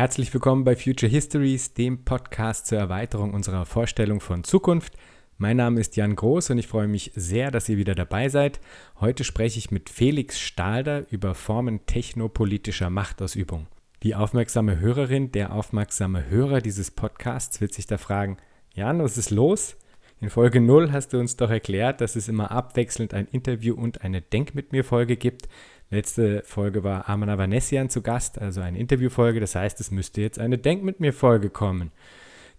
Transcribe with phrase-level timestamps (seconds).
[0.00, 4.94] Herzlich willkommen bei Future Histories, dem Podcast zur Erweiterung unserer Vorstellung von Zukunft.
[5.36, 8.60] Mein Name ist Jan Groß und ich freue mich sehr, dass ihr wieder dabei seid.
[8.98, 13.66] Heute spreche ich mit Felix Stalder über Formen technopolitischer Machtausübung.
[14.02, 18.38] Die aufmerksame Hörerin, der aufmerksame Hörer dieses Podcasts wird sich da fragen,
[18.72, 19.76] Jan, was ist los?
[20.22, 24.00] In Folge 0 hast du uns doch erklärt, dass es immer abwechselnd ein Interview und
[24.00, 25.46] eine Denk mit mir Folge gibt.
[25.92, 29.40] Letzte Folge war Amana Vanessian zu Gast, also eine Interviewfolge.
[29.40, 31.90] Das heißt, es müsste jetzt eine Denk mit mir Folge kommen.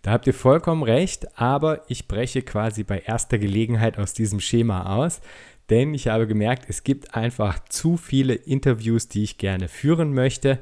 [0.02, 4.98] Da habt ihr vollkommen recht, aber ich breche quasi bei erster Gelegenheit aus diesem Schema
[4.98, 5.22] aus,
[5.70, 10.60] denn ich habe gemerkt, es gibt einfach zu viele Interviews, die ich gerne führen möchte.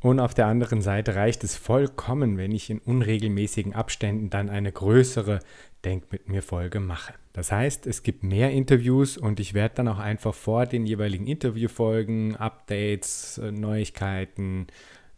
[0.00, 4.70] Und auf der anderen Seite reicht es vollkommen, wenn ich in unregelmäßigen Abständen dann eine
[4.70, 5.40] größere
[5.84, 7.14] Denk mit mir Folge mache.
[7.32, 11.26] Das heißt, es gibt mehr Interviews und ich werde dann auch einfach vor den jeweiligen
[11.26, 14.66] Interviewfolgen, Updates, äh, Neuigkeiten,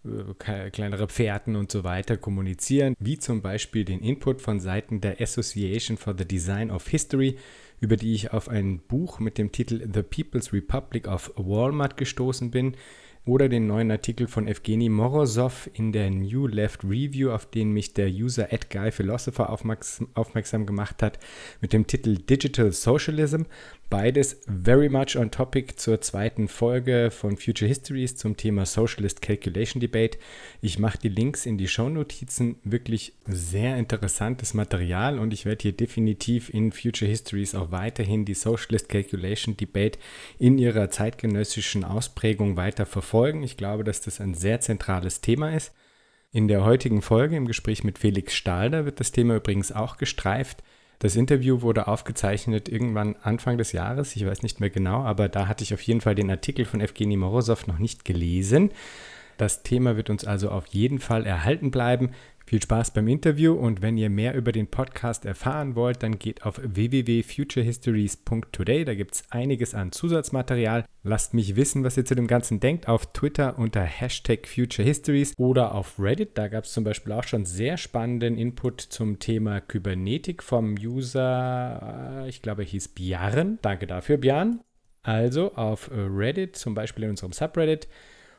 [0.04, 5.20] äh, kleinere Pferden und so weiter kommunizieren, wie zum Beispiel den Input von Seiten der
[5.20, 7.37] Association for the Design of History,
[7.80, 12.51] über die ich auf ein Buch mit dem Titel The People's Republic of Walmart gestoßen
[12.51, 12.76] bin,
[13.26, 17.94] oder den neuen Artikel von Evgeny Morozov in der New Left Review, auf den mich
[17.94, 21.18] der User Guy Philosopher aufmerksam, aufmerksam gemacht hat,
[21.60, 23.42] mit dem Titel Digital Socialism.
[23.90, 29.79] Beides very much on topic zur zweiten Folge von Future Histories zum Thema Socialist Calculation
[29.80, 30.18] Debate.
[30.60, 32.57] Ich mache die Links in die Shownotizen.
[32.65, 38.35] Wirklich sehr interessantes Material und ich werde hier definitiv in Future Histories auch weiterhin die
[38.35, 39.98] Socialist Calculation Debate
[40.38, 43.43] in ihrer zeitgenössischen Ausprägung weiter verfolgen.
[43.43, 45.73] Ich glaube, dass das ein sehr zentrales Thema ist.
[46.32, 50.65] In der heutigen Folge im Gespräch mit Felix Stalder wird das Thema übrigens auch gestreift.
[50.98, 55.48] Das Interview wurde aufgezeichnet irgendwann Anfang des Jahres, ich weiß nicht mehr genau, aber da
[55.48, 58.70] hatte ich auf jeden Fall den Artikel von Evgeny Morozov noch nicht gelesen.
[59.36, 62.10] Das Thema wird uns also auf jeden Fall erhalten bleiben.
[62.55, 66.47] Viel Spaß beim Interview und wenn ihr mehr über den Podcast erfahren wollt, dann geht
[66.47, 68.84] auf www.futurehistories.today.
[68.84, 70.84] Da gibt es einiges an Zusatzmaterial.
[71.03, 75.75] Lasst mich wissen, was ihr zu dem Ganzen denkt auf Twitter unter Hashtag FutureHistories oder
[75.75, 76.38] auf Reddit.
[76.38, 82.22] Da gab es zum Beispiel auch schon sehr spannenden Input zum Thema Kybernetik vom User,
[82.22, 83.59] äh, ich glaube, hieß Bjarn.
[83.62, 84.60] Danke dafür, Bjarn.
[85.03, 87.88] Also auf Reddit, zum Beispiel in unserem Subreddit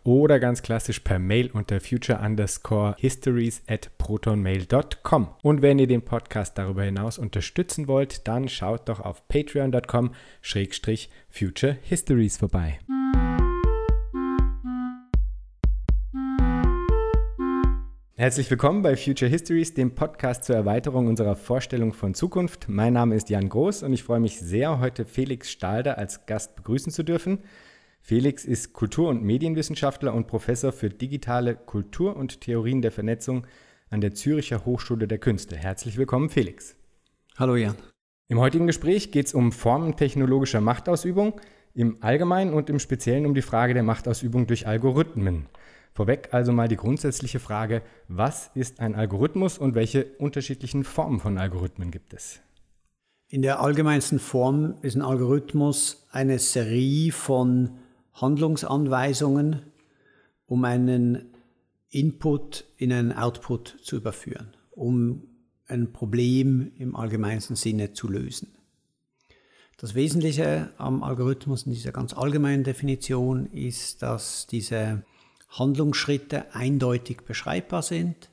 [0.05, 5.29] oder ganz klassisch per Mail unter future underscore histories at protonmail.com.
[5.41, 10.11] Und wenn ihr den Podcast darüber hinaus unterstützen wollt, dann schaut doch auf patreon.com
[10.41, 12.79] schrägstrich future histories vorbei.
[18.17, 22.69] Herzlich willkommen bei Future Histories, dem Podcast zur Erweiterung unserer Vorstellung von Zukunft.
[22.69, 26.55] Mein Name ist Jan Groß und ich freue mich sehr, heute Felix Stalder als Gast
[26.55, 27.39] begrüßen zu dürfen.
[28.07, 33.47] Felix ist Kultur- und Medienwissenschaftler und Professor für digitale Kultur und Theorien der Vernetzung
[33.89, 35.55] an der Züricher Hochschule der Künste.
[35.55, 36.75] Herzlich willkommen, Felix.
[37.35, 37.73] Hallo, Jan.
[38.27, 41.41] Im heutigen Gespräch geht es um Formen technologischer Machtausübung,
[41.73, 45.47] im Allgemeinen und im Speziellen um die Frage der Machtausübung durch Algorithmen.
[45.91, 51.39] Vorweg also mal die grundsätzliche Frage, was ist ein Algorithmus und welche unterschiedlichen Formen von
[51.39, 52.39] Algorithmen gibt es?
[53.29, 57.79] In der allgemeinsten Form ist ein Algorithmus eine Serie von
[58.15, 59.61] Handlungsanweisungen,
[60.47, 61.33] um einen
[61.89, 65.23] Input in einen Output zu überführen, um
[65.67, 68.55] ein Problem im allgemeinsten Sinne zu lösen.
[69.77, 75.03] Das Wesentliche am Algorithmus in dieser ganz allgemeinen Definition ist, dass diese
[75.49, 78.29] Handlungsschritte eindeutig beschreibbar sind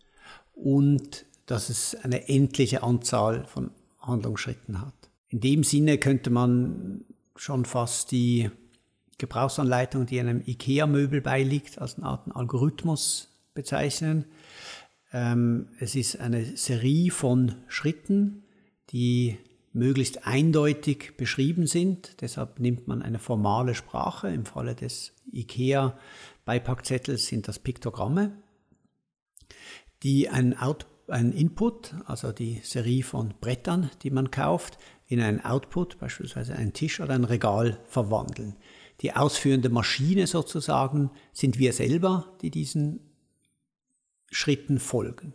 [0.54, 4.94] und dass es eine endliche Anzahl von Handlungsschritten hat.
[5.28, 7.04] In dem Sinne könnte man
[7.36, 8.50] schon fast die
[9.22, 14.24] Gebrauchsanleitung, die einem IKEA-Möbel beiliegt, als eine Art Algorithmus bezeichnen.
[15.12, 18.42] Ähm, es ist eine Serie von Schritten,
[18.90, 19.38] die
[19.72, 22.20] möglichst eindeutig beschrieben sind.
[22.20, 24.28] Deshalb nimmt man eine formale Sprache.
[24.28, 28.32] Im Falle des IKEA-Beipackzettels sind das Piktogramme,
[30.02, 35.44] die einen, Out einen Input, also die Serie von Brettern, die man kauft, in einen
[35.44, 38.56] Output, beispielsweise einen Tisch oder ein Regal, verwandeln.
[39.02, 43.00] Die ausführende Maschine sozusagen sind wir selber, die diesen
[44.30, 45.34] Schritten folgen.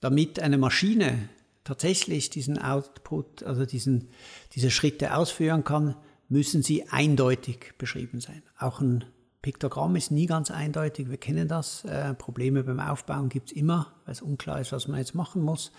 [0.00, 1.30] Damit eine Maschine
[1.64, 4.08] tatsächlich diesen Output, also diesen,
[4.52, 5.96] diese Schritte ausführen kann,
[6.28, 8.42] müssen sie eindeutig beschrieben sein.
[8.58, 9.04] Auch ein
[9.42, 11.84] Piktogramm ist nie ganz eindeutig, wir kennen das.
[11.84, 15.42] Äh, Probleme beim Aufbauen gibt es immer, weil es unklar ist, was man jetzt machen
[15.42, 15.72] muss.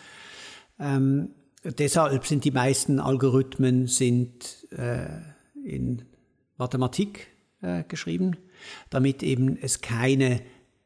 [0.79, 1.31] Ähm,
[1.63, 5.07] deshalb sind die meisten Algorithmen sind, äh,
[5.63, 6.05] in
[6.57, 7.27] Mathematik
[7.61, 8.37] äh, geschrieben,
[8.89, 10.41] damit eben es keine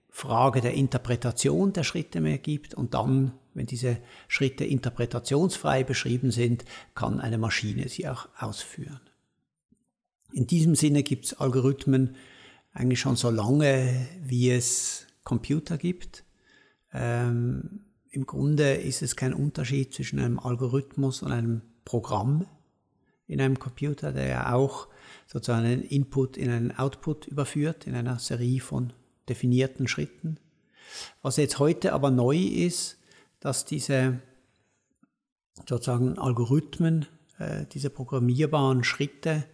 [0.10, 3.98] Frage der Interpretation der Schritte mehr gibt und dann, wenn diese
[4.28, 6.66] Schritte interpretationsfrei beschrieben sind,
[6.96, 9.00] kann eine Maschine sie auch ausführen.
[10.34, 12.16] In diesem Sinne gibt es Algorithmen
[12.74, 16.24] eigentlich schon so lange, wie es Computer gibt.
[16.94, 22.46] Ähm, Im Grunde ist es kein Unterschied zwischen einem Algorithmus und einem Programm
[23.28, 24.88] in einem Computer, der ja auch
[25.28, 28.94] sozusagen einen Input in einen Output überführt, in einer Serie von
[29.30, 30.38] definierten Schritten.
[31.22, 32.98] Was jetzt heute aber neu ist,
[33.40, 34.20] dass diese
[35.68, 37.06] sozusagen Algorithmen,
[37.38, 39.46] äh, diese programmierbaren Schritte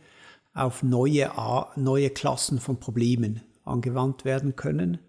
[0.54, 1.31] auf neue,
[1.75, 5.00] neue Klassen von Problemen angewandt werden können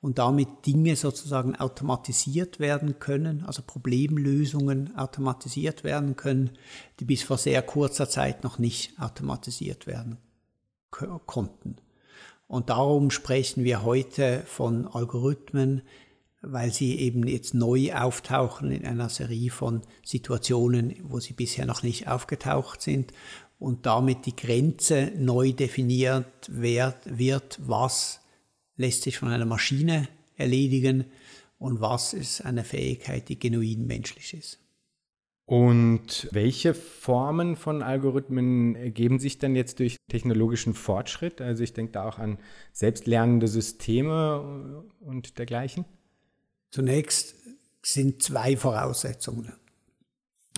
[0.00, 6.50] und damit Dinge sozusagen automatisiert werden können, also Problemlösungen automatisiert werden können,
[6.98, 10.16] die bis vor sehr kurzer Zeit noch nicht automatisiert werden
[10.90, 11.76] konnten.
[12.46, 15.82] Und darum sprechen wir heute von Algorithmen,
[16.42, 21.82] weil sie eben jetzt neu auftauchen in einer Serie von Situationen, wo sie bisher noch
[21.82, 23.12] nicht aufgetaucht sind
[23.58, 28.20] und damit die Grenze neu definiert wird, was
[28.80, 31.04] lässt sich von einer Maschine erledigen
[31.58, 34.58] und was ist eine Fähigkeit, die genuin menschlich ist.
[35.44, 41.40] Und welche Formen von Algorithmen ergeben sich dann jetzt durch technologischen Fortschritt?
[41.40, 42.38] Also ich denke da auch an
[42.72, 45.84] selbstlernende Systeme und dergleichen.
[46.70, 47.34] Zunächst
[47.82, 49.52] sind zwei Voraussetzungen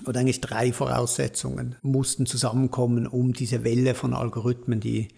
[0.06, 5.08] oder eigentlich drei Voraussetzungen mussten zusammenkommen, um diese Welle von Algorithmen, die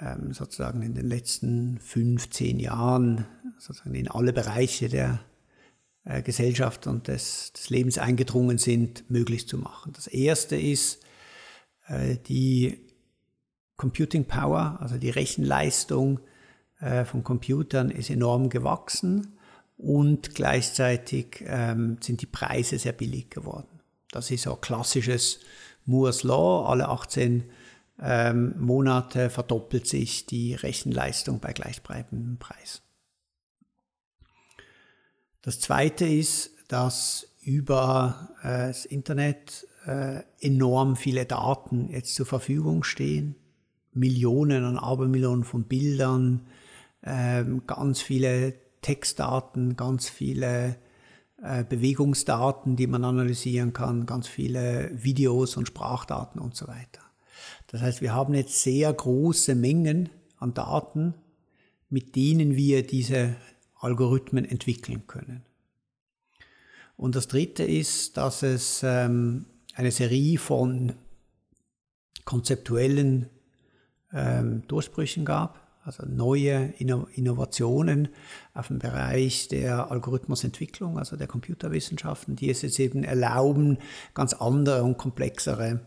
[0.00, 3.26] ähm, sozusagen in den letzten 15 Jahren
[3.58, 5.20] sozusagen in alle Bereiche der
[6.04, 9.92] äh, Gesellschaft und des, des, Lebens eingedrungen sind, möglich zu machen.
[9.92, 11.00] Das erste ist
[11.88, 12.80] äh, die
[13.76, 16.20] Computing Power, also die Rechenleistung
[16.80, 19.38] äh, von Computern ist enorm gewachsen
[19.76, 23.80] und gleichzeitig ähm, sind die Preise sehr billig geworden.
[24.10, 25.40] Das ist auch klassisches
[25.84, 26.66] Moore's Law.
[26.68, 27.44] Alle 18
[28.00, 32.82] ähm, Monate verdoppelt sich die Rechenleistung bei gleichbleibendem Preis.
[35.42, 42.84] Das Zweite ist, dass über äh, das Internet äh, enorm viele Daten jetzt zur Verfügung
[42.84, 43.36] stehen.
[43.92, 46.46] Millionen und Abermillionen von Bildern,
[47.02, 50.76] äh, ganz viele Textdaten, ganz viele
[51.42, 57.09] äh, Bewegungsdaten, die man analysieren kann, ganz viele Videos und Sprachdaten und so weiter.
[57.70, 60.08] Das heißt, wir haben jetzt sehr große Mengen
[60.38, 61.14] an Daten,
[61.88, 63.36] mit denen wir diese
[63.78, 65.42] Algorithmen entwickeln können.
[66.96, 70.94] Und das Dritte ist, dass es ähm, eine Serie von
[72.24, 73.30] konzeptuellen
[74.12, 78.08] ähm, Durchbrüchen gab, also neue Innovationen
[78.52, 83.78] auf dem Bereich der Algorithmusentwicklung, also der Computerwissenschaften, die es jetzt eben erlauben,
[84.12, 85.80] ganz andere und komplexere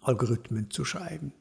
[0.00, 1.32] Algorithmen zu schreiben.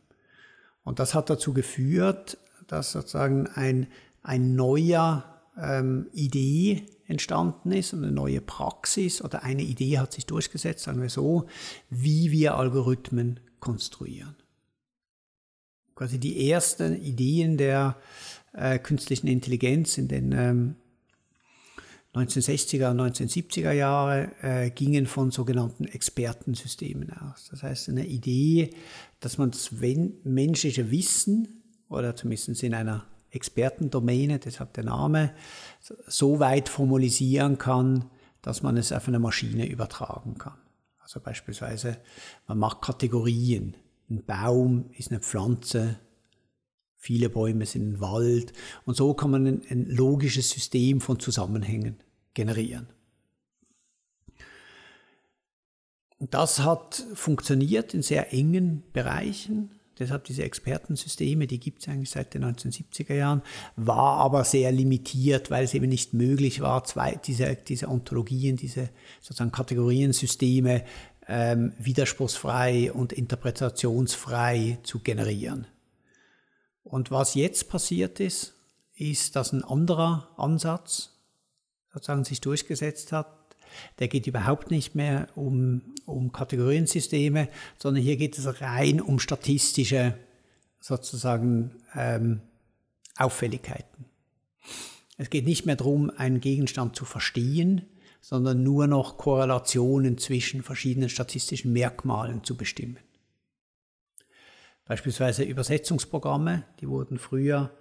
[0.83, 2.37] Und das hat dazu geführt,
[2.67, 3.87] dass sozusagen ein,
[4.21, 10.83] ein neuer ähm, Idee entstanden ist, eine neue Praxis oder eine Idee hat sich durchgesetzt,
[10.83, 11.47] sagen wir so,
[11.89, 14.35] wie wir Algorithmen konstruieren
[15.99, 17.97] quasi die ersten Ideen der
[18.53, 20.75] äh, künstlichen Intelligenz in den ähm,
[22.13, 27.49] 1960er und 1970er Jahre äh, gingen von sogenannten Expertensystemen aus.
[27.51, 28.71] Das heißt, eine Idee,
[29.19, 35.33] dass man das menschliche Wissen oder zumindest in einer Expertendomäne, deshalb der Name,
[36.07, 38.05] so weit formalisieren kann,
[38.41, 40.57] dass man es auf eine Maschine übertragen kann.
[40.99, 41.97] Also beispielsweise,
[42.47, 43.75] man macht Kategorien
[44.09, 45.99] ein Baum ist eine Pflanze,
[46.95, 48.53] viele Bäume sind ein Wald
[48.85, 51.97] und so kann man ein, ein logisches System von Zusammenhängen
[52.33, 52.87] generieren.
[56.19, 59.71] Das hat funktioniert in sehr engen Bereichen.
[59.99, 63.41] Deshalb diese Expertensysteme, die gibt es eigentlich seit den 1970er Jahren,
[63.75, 68.89] war aber sehr limitiert, weil es eben nicht möglich war, zwei, diese, diese Ontologien, diese
[69.21, 70.85] sozusagen Kategoriensysteme
[71.27, 75.67] ähm, widerspruchsfrei und interpretationsfrei zu generieren.
[76.83, 78.53] Und was jetzt passiert ist,
[78.95, 81.18] ist, dass ein anderer Ansatz
[81.93, 83.27] sozusagen sich durchgesetzt hat.
[83.99, 90.15] Der geht überhaupt nicht mehr um, um Kategoriensysteme, sondern hier geht es rein um statistische
[90.79, 92.41] sozusagen ähm,
[93.17, 94.05] Auffälligkeiten.
[95.17, 97.85] Es geht nicht mehr darum, einen Gegenstand zu verstehen,
[98.21, 102.97] sondern nur noch Korrelationen zwischen verschiedenen statistischen Merkmalen zu bestimmen.
[104.85, 107.71] Beispielsweise Übersetzungsprogramme, die wurden früher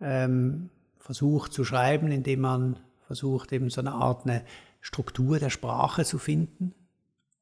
[0.00, 4.44] ähm, versucht zu schreiben, indem man versucht, eben so eine Art eine
[4.80, 6.74] Struktur der Sprache zu finden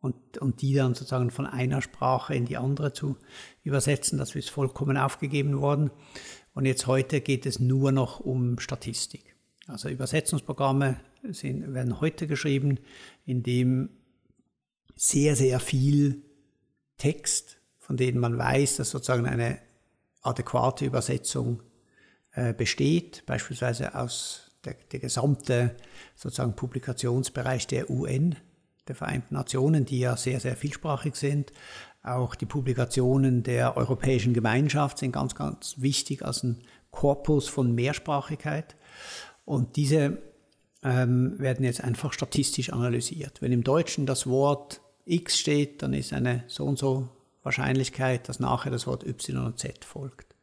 [0.00, 3.16] und, und die dann sozusagen von einer Sprache in die andere zu
[3.62, 4.18] übersetzen.
[4.18, 5.90] Das ist vollkommen aufgegeben worden.
[6.54, 9.36] Und jetzt heute geht es nur noch um Statistik.
[9.66, 11.00] Also Übersetzungsprogramme
[11.30, 12.78] sind, werden heute geschrieben,
[13.24, 13.90] in dem
[14.96, 16.22] sehr, sehr viel
[16.98, 19.58] Text, von denen man weiß, dass sozusagen eine
[20.20, 21.62] adäquate Übersetzung
[22.32, 25.76] äh, besteht, beispielsweise aus der, der gesamte
[26.14, 28.36] sozusagen Publikationsbereich der UN,
[28.88, 31.52] der Vereinten Nationen, die ja sehr, sehr vielsprachig sind.
[32.02, 38.76] Auch die Publikationen der Europäischen Gemeinschaft sind ganz, ganz wichtig als ein Korpus von Mehrsprachigkeit.
[39.44, 40.18] Und diese
[40.82, 43.40] ähm, werden jetzt einfach statistisch analysiert.
[43.40, 47.08] Wenn im Deutschen das Wort X steht, dann ist eine so und so
[47.42, 50.34] Wahrscheinlichkeit, dass nachher das Wort Y und Z folgt.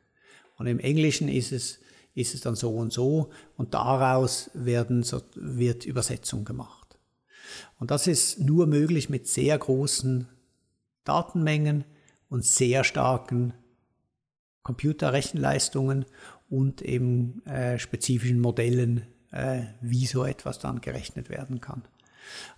[0.58, 1.80] Und im Englischen ist es,
[2.16, 6.98] ist es dann so und so und daraus werden, wird Übersetzung gemacht.
[7.80, 10.28] Und das ist nur möglich mit sehr großen
[11.04, 11.86] Datenmengen
[12.30, 13.54] und sehr starken
[14.64, 16.06] Computerrechenleistungen
[16.50, 21.84] und eben äh, spezifischen Modellen, äh, wie so etwas dann gerechnet werden kann.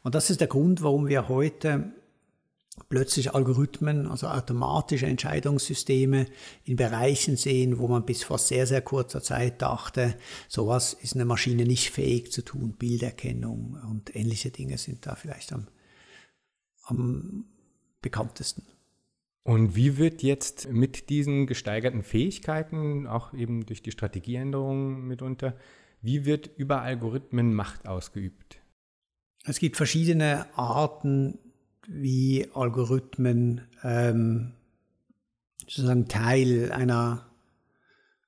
[0.03, 1.93] Und das ist der Grund, warum wir heute
[2.89, 6.27] plötzlich Algorithmen, also automatische Entscheidungssysteme
[6.63, 11.25] in Bereichen sehen, wo man bis vor sehr, sehr kurzer Zeit dachte, sowas ist eine
[11.25, 12.75] Maschine nicht fähig zu tun.
[12.77, 15.67] Bilderkennung und ähnliche Dinge sind da vielleicht am,
[16.83, 17.45] am
[18.01, 18.63] bekanntesten.
[19.43, 25.55] Und wie wird jetzt mit diesen gesteigerten Fähigkeiten, auch eben durch die Strategieänderungen mitunter,
[26.01, 28.61] wie wird über Algorithmen Macht ausgeübt?
[29.43, 31.39] Es gibt verschiedene Arten,
[31.87, 34.53] wie Algorithmen ähm,
[35.67, 37.25] sozusagen Teil einer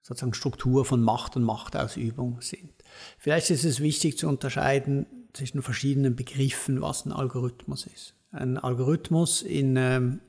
[0.01, 2.72] sozusagen Struktur von Macht und Machtausübung sind.
[3.17, 8.13] Vielleicht ist es wichtig zu unterscheiden zwischen verschiedenen Begriffen, was ein Algorithmus ist.
[8.31, 10.19] Ein Algorithmus in ähm,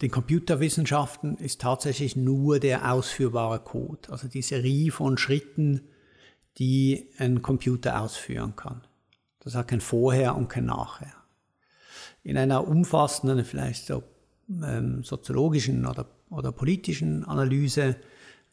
[0.00, 5.88] den Computerwissenschaften ist tatsächlich nur der ausführbare Code, also die Serie von Schritten,
[6.58, 8.82] die ein Computer ausführen kann.
[9.40, 11.21] Das hat kein Vorher und kein Nachher.
[12.22, 14.02] In einer umfassenden, vielleicht so,
[14.48, 17.96] ähm, soziologischen oder, oder politischen Analyse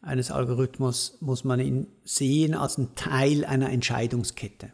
[0.01, 4.71] eines Algorithmus muss man ihn sehen als ein Teil einer Entscheidungskette.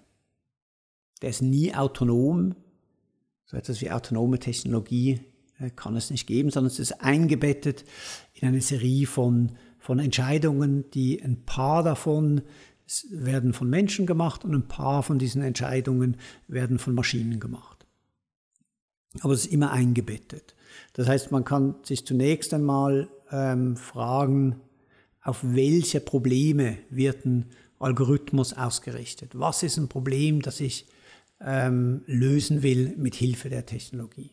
[1.22, 2.56] Der ist nie autonom,
[3.46, 5.22] so etwas wie autonome Technologie
[5.60, 7.86] äh, kann es nicht geben, sondern es ist eingebettet
[8.34, 12.42] in eine Serie von, von Entscheidungen, die ein paar davon
[13.10, 17.75] werden von Menschen gemacht und ein paar von diesen Entscheidungen werden von Maschinen gemacht.
[19.22, 20.56] Aber es ist immer eingebettet.
[20.94, 24.62] Das heißt, man kann sich zunächst einmal ähm, fragen,
[25.22, 27.46] auf welche Probleme wird ein
[27.80, 29.32] Algorithmus ausgerichtet?
[29.34, 30.86] Was ist ein Problem, das ich
[31.42, 34.32] ähm, lösen will mit Hilfe der Technologie?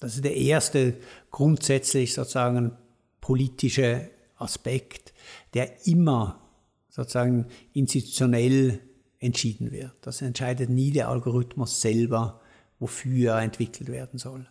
[0.00, 0.94] Das ist der erste
[1.30, 2.72] grundsätzlich sozusagen
[3.20, 5.12] politische Aspekt,
[5.54, 6.40] der immer
[6.88, 8.80] sozusagen institutionell
[9.18, 9.94] entschieden wird.
[10.02, 12.40] Das entscheidet nie der Algorithmus selber,
[12.78, 14.48] wofür er entwickelt werden soll.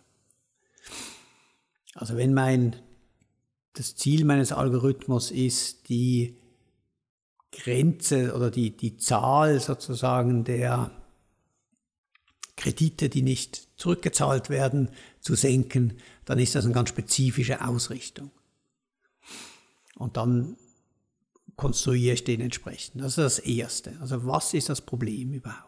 [1.94, 2.76] Also wenn mein,
[3.72, 6.36] das Ziel meines Algorithmus ist, die
[7.50, 10.90] Grenze oder die, die Zahl sozusagen der
[12.56, 18.30] Kredite, die nicht zurückgezahlt werden, zu senken, dann ist das eine ganz spezifische Ausrichtung.
[19.94, 20.56] Und dann
[21.56, 23.00] konstruiere ich den entsprechend.
[23.00, 23.96] Das ist das Erste.
[24.00, 25.67] Also was ist das Problem überhaupt?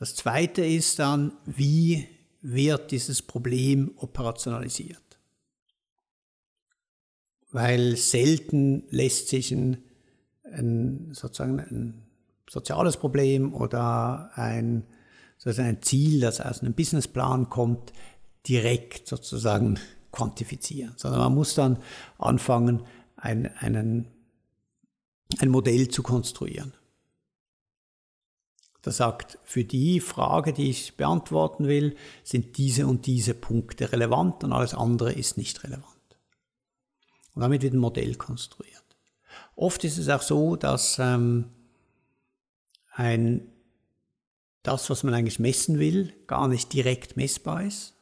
[0.00, 2.08] Das Zweite ist dann, wie
[2.40, 5.02] wird dieses Problem operationalisiert?
[7.52, 9.84] Weil selten lässt sich ein,
[10.50, 12.02] ein sozusagen ein
[12.48, 14.86] soziales Problem oder ein,
[15.36, 17.92] sozusagen ein Ziel, das aus einem Businessplan kommt,
[18.48, 19.78] direkt sozusagen
[20.12, 21.78] quantifizieren, sondern man muss dann
[22.16, 22.84] anfangen,
[23.16, 24.06] einen, einen
[25.40, 26.72] ein Modell zu konstruieren.
[28.82, 34.42] Das sagt, für die Frage, die ich beantworten will, sind diese und diese Punkte relevant
[34.42, 35.84] und alles andere ist nicht relevant.
[37.34, 38.84] Und damit wird ein Modell konstruiert.
[39.54, 41.50] Oft ist es auch so, dass ähm,
[42.92, 43.46] ein,
[44.62, 47.94] das, was man eigentlich messen will, gar nicht direkt messbar ist,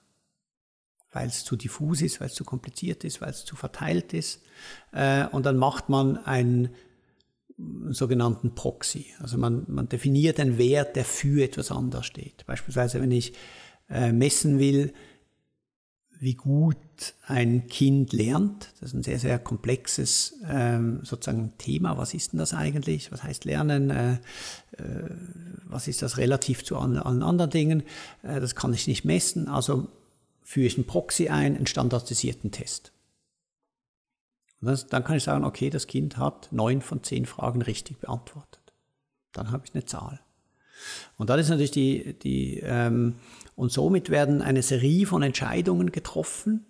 [1.13, 4.43] weil es zu diffus ist, weil es zu kompliziert ist, weil es zu verteilt ist.
[4.93, 6.75] Äh, und dann macht man ein
[7.91, 9.07] sogenannten Proxy.
[9.19, 12.47] Also man, man definiert einen Wert, der für etwas anderes steht.
[12.47, 13.33] Beispielsweise, wenn ich
[13.91, 14.93] äh, messen will,
[16.21, 16.77] wie gut
[17.27, 18.73] ein Kind lernt.
[18.81, 21.97] Das ist ein sehr, sehr komplexes ähm, sozusagen Thema.
[21.97, 23.13] Was ist denn das eigentlich?
[23.13, 23.91] Was heißt Lernen?
[23.91, 24.19] Äh, äh,
[25.65, 27.83] was ist das relativ zu allen, allen anderen Dingen?
[28.23, 29.49] Äh, das kann ich nicht messen.
[29.49, 29.89] Also
[30.43, 32.93] führe ich einen Proxy ein, einen standardisierten Test.
[34.61, 38.73] Das, dann kann ich sagen, okay, das Kind hat neun von zehn Fragen richtig beantwortet.
[39.33, 40.21] Dann habe ich eine Zahl.
[41.17, 43.15] Und dann ist natürlich die, die ähm,
[43.57, 46.67] und somit werden eine Serie von Entscheidungen getroffen,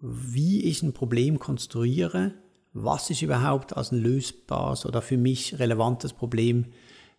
[0.00, 2.34] wie ich ein Problem konstruiere,
[2.72, 6.66] was ich überhaupt als ein lösbares oder für mich relevantes Problem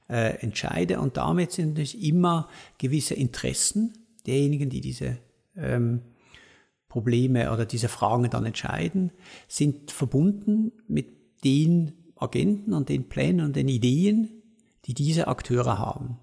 [0.10, 1.00] äh, entscheide.
[1.00, 2.48] Und damit sind natürlich immer
[2.78, 3.94] gewisse Interessen
[4.26, 5.18] derjenigen, die diese
[5.56, 6.02] ähm,
[6.92, 9.14] Probleme oder diese Fragen dann entscheiden,
[9.48, 11.08] sind verbunden mit
[11.46, 14.44] den Agenten und den Plänen und den Ideen,
[14.84, 16.20] die diese Akteure haben.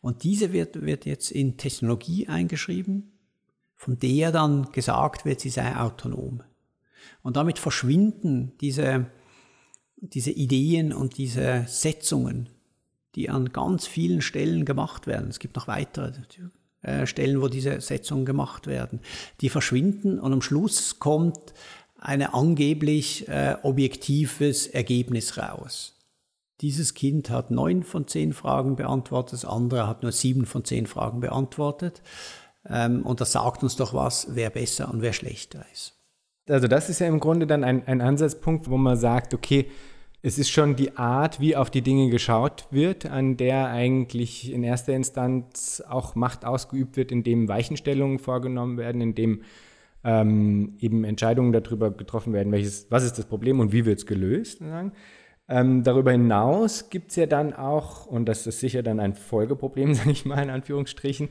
[0.00, 3.12] Und diese wird, wird jetzt in Technologie eingeschrieben,
[3.74, 6.42] von der dann gesagt wird, sie sei autonom.
[7.22, 9.10] Und damit verschwinden diese,
[9.96, 12.48] diese Ideen und diese Setzungen,
[13.16, 15.28] die an ganz vielen Stellen gemacht werden.
[15.28, 16.10] Es gibt noch weitere
[16.82, 19.00] äh, Stellen, wo diese Setzungen gemacht werden.
[19.40, 21.54] Die verschwinden und am Schluss kommt
[21.98, 25.94] ein angeblich äh, objektives Ergebnis raus.
[26.60, 30.86] Dieses Kind hat neun von zehn Fragen beantwortet, das andere hat nur sieben von zehn
[30.86, 32.02] Fragen beantwortet.
[32.68, 35.94] Ähm, und das sagt uns doch was, wer besser und wer schlechter ist.
[36.48, 39.70] Also das ist ja im Grunde dann ein, ein Ansatzpunkt, wo man sagt, okay,
[40.20, 44.64] es ist schon die Art, wie auf die Dinge geschaut wird, an der eigentlich in
[44.64, 49.42] erster Instanz auch Macht ausgeübt wird, indem Weichenstellungen vorgenommen werden, indem
[50.04, 54.06] ähm, eben Entscheidungen darüber getroffen werden, welches, was ist das Problem und wie wird es
[54.06, 54.60] gelöst.
[55.50, 59.94] Ähm, darüber hinaus gibt es ja dann auch, und das ist sicher dann ein Folgeproblem,
[59.94, 61.28] sage ich mal in Anführungsstrichen,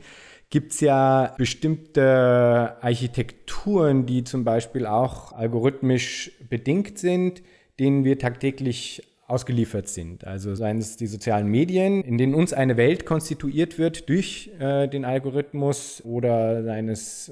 [0.50, 7.42] gibt es ja bestimmte Architekturen, die zum Beispiel auch algorithmisch bedingt sind,
[7.78, 10.26] denen wir tagtäglich ausgeliefert sind.
[10.26, 14.88] Also seien es die sozialen Medien, in denen uns eine Welt konstituiert wird durch äh,
[14.88, 17.30] den Algorithmus oder seien es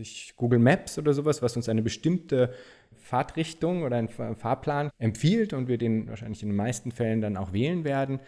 [0.00, 2.54] ich, Google Maps oder sowas, was uns eine bestimmte
[2.96, 7.52] Fahrtrichtung oder einen Fahrplan empfiehlt und wir den wahrscheinlich in den meisten Fällen dann auch
[7.52, 8.20] wählen werden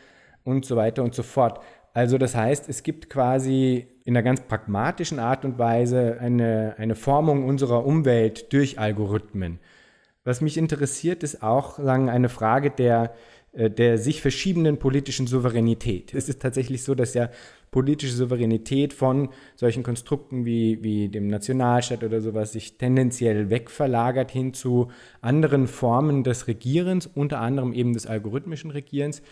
[0.42, 1.60] und so weiter und so fort.
[1.94, 6.96] Also das heißt, es gibt quasi in einer ganz pragmatischen Art und Weise eine, eine
[6.96, 9.60] Formung unserer Umwelt durch Algorithmen.
[10.24, 13.14] Was mich interessiert, ist auch sagen, eine Frage der,
[13.52, 16.14] äh, der sich verschiebenden politischen Souveränität.
[16.14, 17.28] Es ist tatsächlich so, dass ja
[17.70, 24.54] politische Souveränität von solchen Konstrukten wie, wie dem Nationalstaat oder sowas sich tendenziell wegverlagert hin
[24.54, 29.22] zu anderen Formen des Regierens, unter anderem eben des algorithmischen Regierens.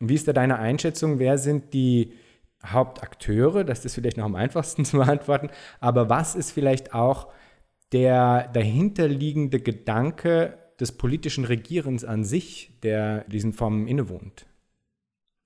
[0.00, 1.18] Wie ist da deine Einschätzung?
[1.18, 2.12] Wer sind die
[2.66, 3.64] Hauptakteure?
[3.64, 5.50] Das ist vielleicht noch am einfachsten zu beantworten.
[5.78, 7.28] Aber was ist vielleicht auch
[7.92, 14.46] der dahinterliegende Gedanke des politischen Regierens an sich, der diesen Formen innewohnt?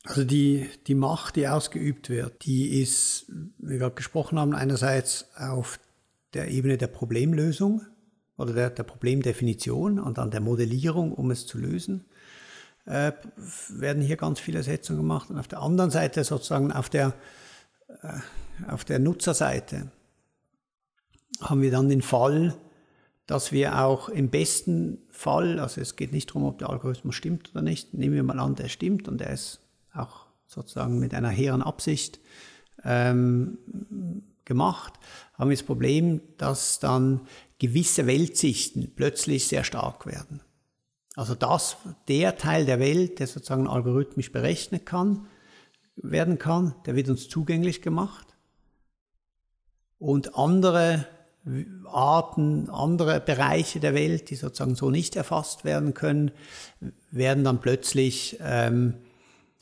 [0.05, 3.27] Also die, die Macht, die ausgeübt wird, die ist,
[3.59, 5.81] wie wir gerade gesprochen haben, einerseits auf
[6.35, 7.83] der Ebene der Problemlösung
[8.37, 12.05] oder der, der Problemdefinition und dann der Modellierung, um es zu lösen,
[12.85, 13.13] äh,
[13.71, 15.31] werden hier ganz viele Setzungen gemacht.
[15.31, 17.15] Und auf der anderen Seite sozusagen auf der,
[18.03, 19.91] äh, auf der Nutzerseite
[21.41, 22.55] haben wir dann den Fall,
[23.27, 27.51] dass wir auch im besten Fall, also es geht nicht darum, ob der Algorithmus stimmt
[27.53, 29.61] oder nicht, nehmen wir mal an, der stimmt und der ist
[29.95, 32.21] auch sozusagen mit einer hehren Absicht
[32.85, 33.59] ähm,
[34.45, 34.95] gemacht,
[35.35, 37.23] haben wir das Problem, dass dann
[37.59, 40.41] gewisse Weltsichten plötzlich sehr stark werden.
[41.17, 41.77] Also das,
[42.09, 45.27] der Teil der Welt, der sozusagen algorithmisch berechnet kann,
[45.97, 48.27] werden kann, der wird uns zugänglich gemacht.
[49.99, 51.07] Und andere
[51.87, 56.31] Arten, andere Bereiche der Welt, die sozusagen so nicht erfasst werden können,
[57.11, 58.95] werden dann plötzlich ähm,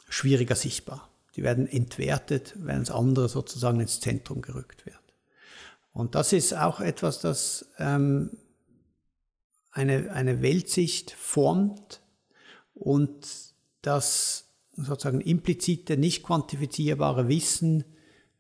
[0.08, 1.08] schwieriger sichtbar.
[1.34, 4.96] Die werden entwertet, wenn das andere sozusagen ins Zentrum gerückt wird.
[5.92, 8.30] Und das ist auch etwas, das ähm,
[9.72, 12.00] eine, eine Weltsicht formt
[12.74, 13.26] und
[13.82, 14.44] das
[14.76, 17.84] sozusagen implizite, nicht quantifizierbare Wissen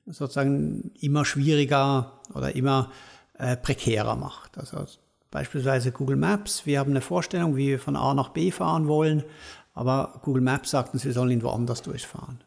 [0.06, 2.92] sozusagen immer schwieriger oder immer
[3.42, 4.56] äh, prekärer macht.
[4.56, 4.86] Also
[5.32, 9.24] beispielsweise Google Maps, wir haben eine Vorstellung, wie wir von A nach B fahren wollen,
[9.74, 12.44] aber Google Maps sagt uns, wir sollen ihn woanders durchfahren.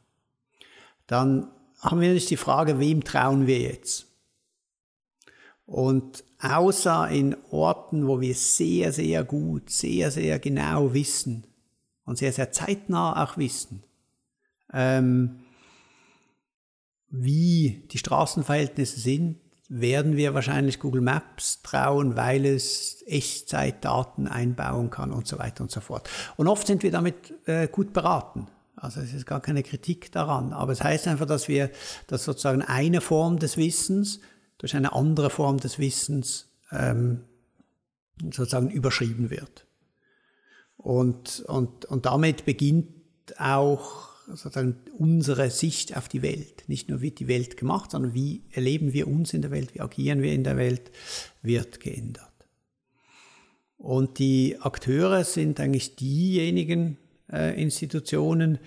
[1.06, 1.50] Dann
[1.82, 4.08] haben wir nicht die Frage, wem trauen wir jetzt?
[5.66, 11.46] Und außer in Orten, wo wir sehr, sehr gut, sehr, sehr genau wissen
[12.06, 13.84] und sehr, sehr zeitnah auch wissen,
[14.72, 15.40] ähm,
[17.10, 25.12] wie die Straßenverhältnisse sind, werden wir wahrscheinlich Google Maps trauen, weil es Echtzeitdaten einbauen kann
[25.12, 26.10] und so weiter und so fort.
[26.38, 28.48] Und oft sind wir damit äh, gut beraten.
[28.76, 30.54] Also es ist gar keine Kritik daran.
[30.54, 31.72] Aber es heißt einfach, dass wir,
[32.08, 34.20] dass sozusagen eine Form des Wissens
[34.58, 37.22] durch eine andere Form des Wissens ähm,
[38.22, 39.66] sozusagen überschrieben wird.
[40.78, 42.94] Und, und, und damit beginnt
[43.40, 46.64] auch sozusagen unsere Sicht auf die Welt.
[46.68, 49.82] Nicht nur wird die Welt gemacht, sondern wie erleben wir uns in der Welt, wie
[49.82, 50.92] agieren wir in der Welt,
[51.42, 52.32] wird geändert.
[53.78, 56.98] Und die Akteure sind eigentlich diejenigen
[57.32, 58.58] äh, Institutionen,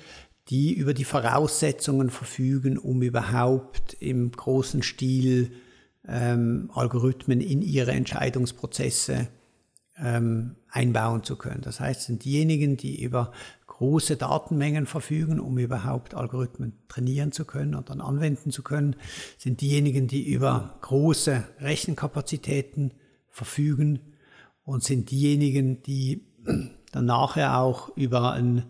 [0.49, 5.53] die über die Voraussetzungen verfügen, um überhaupt im großen Stil
[6.07, 9.29] ähm, Algorithmen in ihre Entscheidungsprozesse
[9.99, 11.61] ähm, einbauen zu können.
[11.63, 13.33] Das heißt, es sind diejenigen, die über
[13.79, 18.97] große Datenmengen verfügen, um überhaupt Algorithmen trainieren zu können und dann anwenden zu können,
[19.39, 22.93] sind diejenigen, die über große Rechenkapazitäten
[23.31, 24.01] verfügen
[24.65, 26.27] und sind diejenigen, die
[26.93, 28.65] dann nachher auch über einen,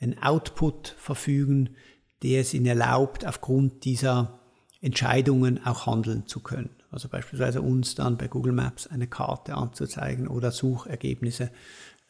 [0.00, 1.76] einen Output verfügen,
[2.22, 4.40] der es ihnen erlaubt, aufgrund dieser
[4.80, 6.70] Entscheidungen auch handeln zu können.
[6.90, 11.50] Also beispielsweise uns dann bei Google Maps eine Karte anzuzeigen oder Suchergebnisse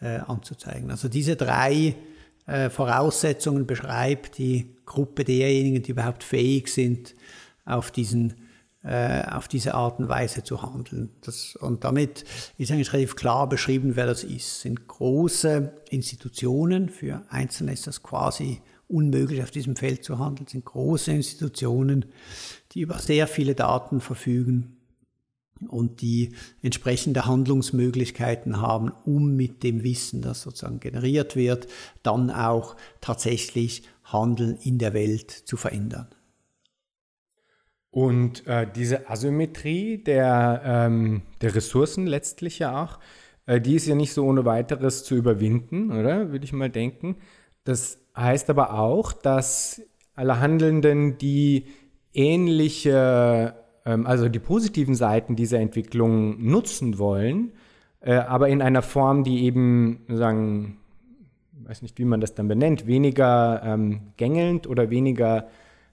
[0.01, 0.93] äh, anzuzeigen.
[0.93, 1.97] Also diese drei
[2.47, 7.15] äh, Voraussetzungen beschreibt die Gruppe derjenigen, die überhaupt fähig sind,
[7.65, 8.35] auf, diesen,
[8.85, 11.11] äh, auf diese Art und Weise zu handeln.
[11.23, 12.25] Das, und damit
[12.57, 14.47] ist eigentlich relativ klar beschrieben, wer das ist.
[14.47, 20.47] Es sind große Institutionen, für Einzelne ist das quasi unmöglich, auf diesem Feld zu handeln,
[20.47, 22.05] es sind große Institutionen,
[22.73, 24.76] die über sehr viele Daten verfügen
[25.69, 31.67] und die entsprechende Handlungsmöglichkeiten haben, um mit dem Wissen, das sozusagen generiert wird,
[32.03, 36.09] dann auch tatsächlich Handeln in der Welt zu verändern.
[37.91, 42.99] Und äh, diese Asymmetrie der, ähm, der Ressourcen letztlich ja auch,
[43.47, 46.31] äh, die ist ja nicht so ohne weiteres zu überwinden, oder?
[46.31, 47.17] Würde ich mal denken.
[47.65, 49.81] Das heißt aber auch, dass
[50.15, 51.67] alle Handelnden, die
[52.13, 53.55] ähnliche
[53.91, 57.53] also die positiven Seiten dieser Entwicklung nutzen wollen,
[58.01, 60.79] äh, aber in einer Form, die eben, sagen,
[61.65, 65.49] weiß nicht, wie man das dann benennt, weniger ähm, gängelnd oder weniger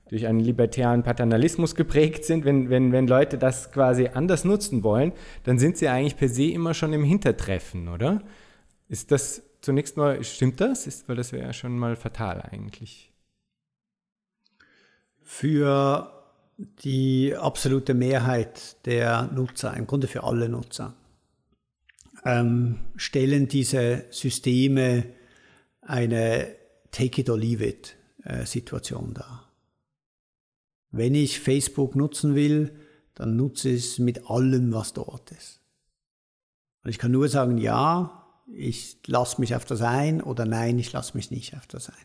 [0.10, 5.13] durch einen libertären Paternalismus geprägt sind, wenn, wenn, wenn Leute das quasi anders nutzen wollen,
[5.43, 8.21] dann sind sie eigentlich per se immer schon im Hintertreffen, oder?
[8.89, 10.86] Ist das zunächst mal, stimmt das?
[10.86, 13.12] Ist, weil das wäre ja schon mal fatal eigentlich.
[15.21, 16.22] Für
[16.57, 20.95] die absolute Mehrheit der Nutzer, im Grunde für alle Nutzer,
[22.25, 25.05] ähm, stellen diese Systeme
[25.81, 26.55] eine
[26.91, 29.51] Take-it-or-leave-it-Situation äh, dar.
[30.91, 32.77] Wenn ich Facebook nutzen will,
[33.15, 35.59] dann nutze ich es mit allem, was dort ist.
[36.83, 40.91] Und ich kann nur sagen, ja, ich lasse mich auf das ein oder nein, ich
[40.91, 41.95] lasse mich nicht auf das ein.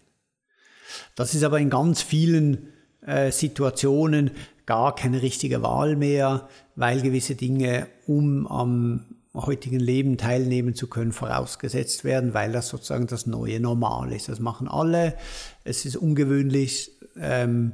[1.14, 2.72] Das ist aber in ganz vielen
[3.08, 4.30] äh, Situationen
[4.66, 11.12] gar keine richtige Wahl mehr, weil gewisse Dinge, um am heutigen Leben teilnehmen zu können,
[11.12, 14.28] vorausgesetzt werden, weil das sozusagen das neue Normal ist.
[14.28, 15.16] Das machen alle.
[15.64, 17.72] Es ist ungewöhnlich, ähm,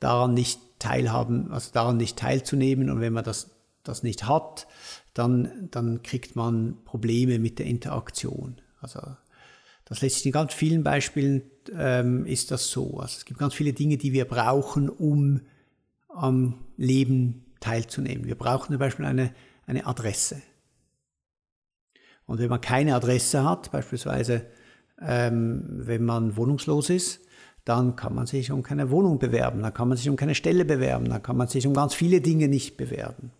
[0.00, 2.90] daran nicht teilhaben, also daran nicht teilzunehmen.
[2.90, 3.50] Und wenn man das,
[3.82, 4.66] das nicht hat,
[5.14, 8.60] dann, dann kriegt man Probleme mit der Interaktion.
[8.80, 9.00] Also
[9.84, 11.42] das lässt sich in ganz vielen Beispielen
[11.76, 12.98] ähm, ist das so.
[12.98, 15.40] Also es gibt ganz viele Dinge, die wir brauchen, um
[16.08, 18.26] am Leben teilzunehmen.
[18.26, 19.34] Wir brauchen zum Beispiel eine,
[19.66, 20.42] eine Adresse.
[22.26, 24.46] Und wenn man keine Adresse hat, beispielsweise
[25.00, 27.20] ähm, wenn man wohnungslos ist,
[27.64, 30.64] dann kann man sich um keine Wohnung bewerben, dann kann man sich um keine Stelle
[30.64, 33.30] bewerben, dann kann man sich um ganz viele Dinge nicht bewerben.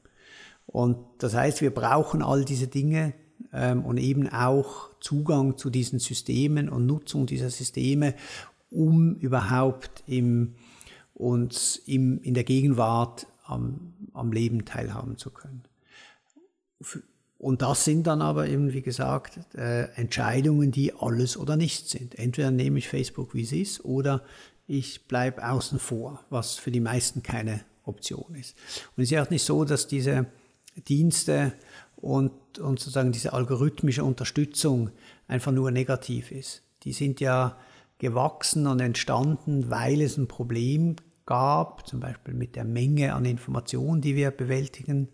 [0.67, 3.15] Und das heißt, wir brauchen all diese Dinge
[3.53, 8.15] ähm, und eben auch Zugang zu diesen Systemen und Nutzung dieser Systeme,
[8.71, 10.55] um überhaupt im,
[11.15, 15.63] uns im, in der Gegenwart am, am Leben teilhaben zu können.
[17.39, 22.17] Und das sind dann aber eben, wie gesagt, äh, Entscheidungen, die alles oder nichts sind.
[22.19, 24.23] Entweder nehme ich Facebook, wie es ist, oder
[24.69, 28.57] ich bleibe außen vor, was für die meisten keine Option ist.
[28.97, 30.27] Und es ist ja auch nicht so, dass diese
[30.89, 31.53] Dienste
[32.03, 34.91] und, und sozusagen diese algorithmische Unterstützung
[35.29, 36.63] einfach nur negativ ist.
[36.83, 37.57] Die sind ja
[37.99, 44.03] gewachsen und entstanden, weil es ein Problem gab, zum Beispiel mit der Menge an Informationen,
[44.03, 45.09] die wir bewältigen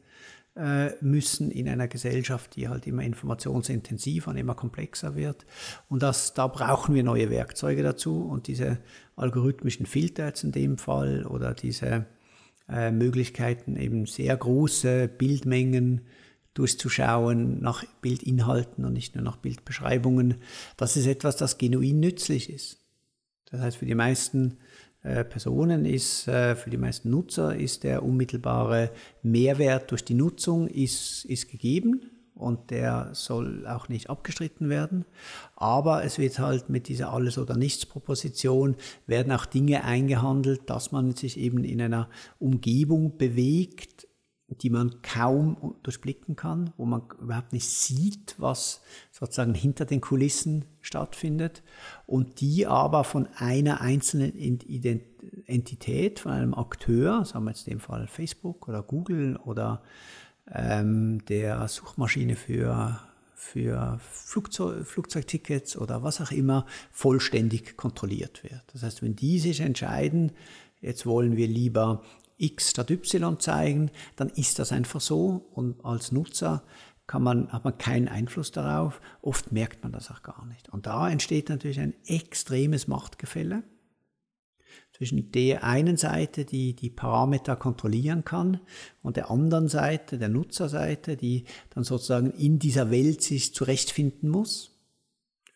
[0.57, 5.45] äh, müssen in einer Gesellschaft, die halt immer informationsintensiver und immer komplexer wird.
[5.91, 8.79] Und das, da brauchen wir neue Werkzeuge dazu und diese
[9.15, 12.07] algorithmischen Filter jetzt in dem Fall oder diese
[12.67, 16.01] äh, Möglichkeiten, eben sehr große Bildmengen
[16.59, 20.35] durchzuschauen nach Bildinhalten und nicht nur nach Bildbeschreibungen.
[20.77, 22.79] Das ist etwas, das genuin nützlich ist.
[23.51, 24.59] Das heißt, für die meisten
[25.03, 28.91] äh, Personen ist, äh, für die meisten Nutzer ist der unmittelbare
[29.23, 35.05] Mehrwert durch die Nutzung ist, ist gegeben und der soll auch nicht abgestritten werden.
[35.55, 41.15] Aber es wird halt mit dieser Alles- oder Nichts-Proposition werden auch Dinge eingehandelt, dass man
[41.15, 42.09] sich eben in einer
[42.41, 44.08] Umgebung bewegt,
[44.49, 48.81] die man kaum durchblicken kann, wo man überhaupt nicht sieht, was
[49.13, 51.63] sozusagen hinter den Kulissen stattfindet
[52.07, 54.33] und die aber von einer einzelnen
[55.47, 59.83] Entität, von einem Akteur, sagen wir jetzt in dem Fall Facebook oder Google oder
[60.51, 63.01] ähm, der Suchmaschine für,
[63.35, 68.63] für Flugzeug, Flugzeugtickets oder was auch immer, vollständig kontrolliert wird.
[68.73, 70.33] Das heißt, wenn die sich entscheiden,
[70.81, 72.03] jetzt wollen wir lieber
[72.39, 76.65] X statt Y zeigen, dann ist das einfach so und als Nutzer
[77.07, 79.01] kann man, hat man keinen Einfluss darauf.
[79.23, 80.69] Oft merkt man das auch gar nicht.
[80.69, 83.63] Und da entsteht natürlich ein extremes Machtgefälle
[84.93, 88.61] zwischen der einen Seite, die die Parameter kontrollieren kann,
[89.03, 94.73] und der anderen Seite, der Nutzerseite, die dann sozusagen in dieser Welt sich zurechtfinden muss,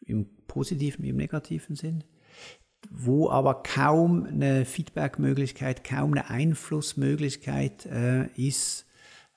[0.00, 2.04] im positiven im negativen Sinn
[2.90, 8.86] wo aber kaum eine Feedback-Möglichkeit, kaum eine Einflussmöglichkeit äh, ist,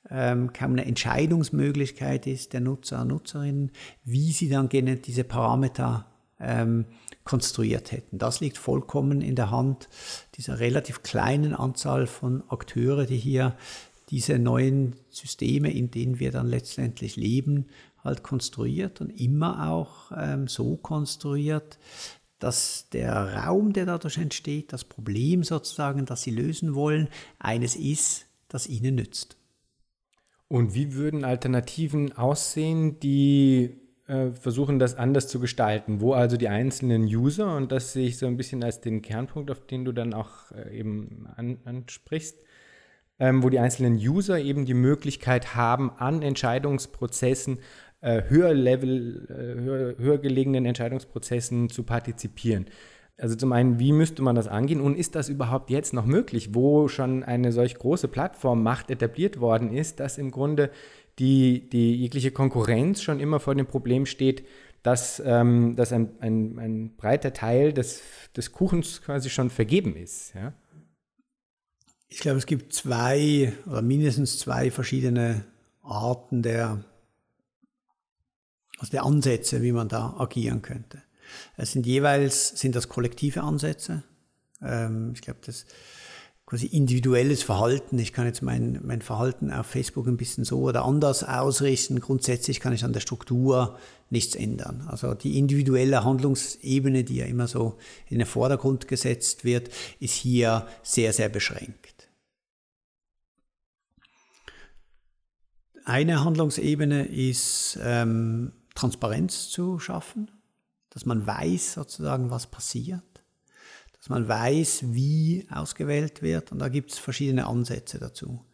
[0.09, 3.71] ähm, kaum eine Entscheidungsmöglichkeit ist der Nutzer, Nutzerinnen,
[4.03, 6.05] wie sie dann diese Parameter
[6.39, 6.85] ähm,
[7.23, 8.17] konstruiert hätten.
[8.17, 9.89] Das liegt vollkommen in der Hand
[10.35, 13.55] dieser relativ kleinen Anzahl von Akteure, die hier
[14.09, 17.65] diese neuen Systeme, in denen wir dann letztendlich leben,
[18.03, 21.79] halt konstruiert und immer auch ähm, so konstruiert,
[22.39, 28.25] dass der Raum, der dadurch entsteht, das Problem sozusagen, das Sie lösen wollen, eines ist,
[28.47, 29.37] das Ihnen nützt.
[30.47, 36.47] Und wie würden Alternativen aussehen, die äh, versuchen, das anders zu gestalten, wo also die
[36.47, 39.91] einzelnen User, und das sehe ich so ein bisschen als den Kernpunkt, auf den du
[39.91, 42.37] dann auch äh, eben an, ansprichst,
[43.17, 47.59] ähm, wo die einzelnen User eben die Möglichkeit haben, an Entscheidungsprozessen
[48.05, 52.67] äh, höher Level, äh, höher, höher gelegenen Entscheidungsprozessen zu partizipieren.
[53.17, 56.53] Also zum einen, wie müsste man das angehen und ist das überhaupt jetzt noch möglich,
[56.53, 60.69] wo schon eine solch große Plattformmacht etabliert worden ist, dass im Grunde
[61.17, 64.45] die, die jegliche Konkurrenz schon immer vor dem Problem steht,
[64.83, 68.03] dass, ähm, dass ein, ein, ein breiter Teil des,
[68.37, 70.35] des Kuchens quasi schon vergeben ist.
[70.35, 70.53] Ja?
[72.07, 75.45] Ich glaube, es gibt zwei oder mindestens zwei verschiedene
[75.81, 76.83] Arten der
[78.79, 81.01] also der Ansätze, wie man da agieren könnte.
[81.57, 84.03] Es sind jeweils, sind das kollektive Ansätze.
[84.61, 85.65] Ähm, ich glaube, das
[86.45, 87.97] quasi individuelles Verhalten.
[87.97, 91.99] Ich kann jetzt mein, mein Verhalten auf Facebook ein bisschen so oder anders ausrichten.
[91.99, 93.79] Grundsätzlich kann ich an der Struktur
[94.11, 94.87] nichts ändern.
[94.87, 97.77] Also die individuelle Handlungsebene, die ja immer so
[98.09, 102.09] in den Vordergrund gesetzt wird, ist hier sehr, sehr beschränkt.
[105.83, 110.29] Eine Handlungsebene ist ähm, Transparenz zu schaffen,
[110.89, 113.03] dass man weiß sozusagen, was passiert,
[113.97, 118.45] dass man weiß, wie ausgewählt wird und da gibt es verschiedene Ansätze dazu.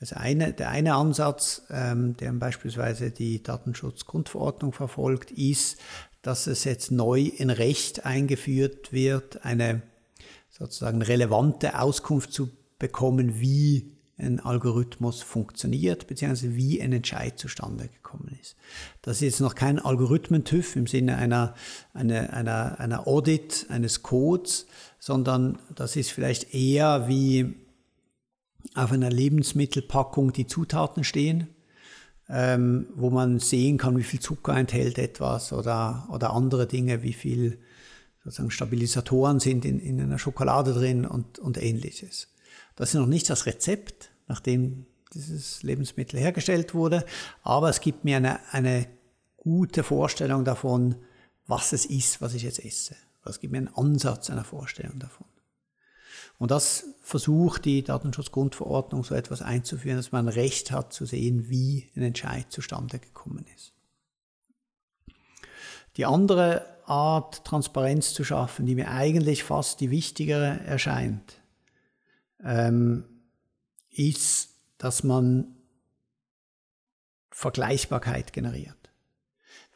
[0.00, 5.78] Also eine, der eine Ansatz, ähm, der beispielsweise die Datenschutzgrundverordnung verfolgt, ist,
[6.22, 9.82] dass es jetzt neu in Recht eingeführt wird, eine
[10.48, 18.36] sozusagen relevante Auskunft zu bekommen, wie ein Algorithmus funktioniert, beziehungsweise wie ein Entscheid zustande gekommen
[18.40, 18.56] ist.
[19.02, 21.54] Das ist jetzt noch kein Algorithmen-TÜV im Sinne einer,
[21.94, 24.66] einer, einer, einer Audit eines Codes,
[24.98, 27.54] sondern das ist vielleicht eher wie
[28.74, 31.48] auf einer Lebensmittelpackung die Zutaten stehen,
[32.28, 37.12] ähm, wo man sehen kann, wie viel Zucker enthält etwas oder, oder andere Dinge, wie
[37.12, 37.58] viel
[38.22, 42.28] sozusagen Stabilisatoren sind in, in einer Schokolade drin und, und ähnliches.
[42.76, 47.04] Das ist noch nicht das Rezept, nachdem dieses Lebensmittel hergestellt wurde.
[47.42, 48.86] Aber es gibt mir eine, eine
[49.36, 50.94] gute Vorstellung davon,
[51.46, 52.94] was es ist, was ich jetzt esse.
[53.24, 55.26] Es gibt mir einen Ansatz einer Vorstellung davon.
[56.38, 61.90] Und das versucht die Datenschutzgrundverordnung so etwas einzuführen, dass man Recht hat zu sehen, wie
[61.96, 63.72] ein Entscheid zustande gekommen ist.
[65.96, 71.40] Die andere Art, Transparenz zu schaffen, die mir eigentlich fast die wichtigere erscheint,
[72.42, 73.04] ähm,
[73.90, 75.56] ist, dass man
[77.30, 78.76] Vergleichbarkeit generiert.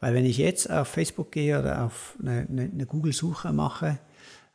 [0.01, 3.99] Weil wenn ich jetzt auf Facebook gehe oder auf eine, eine, eine Google-Suche mache,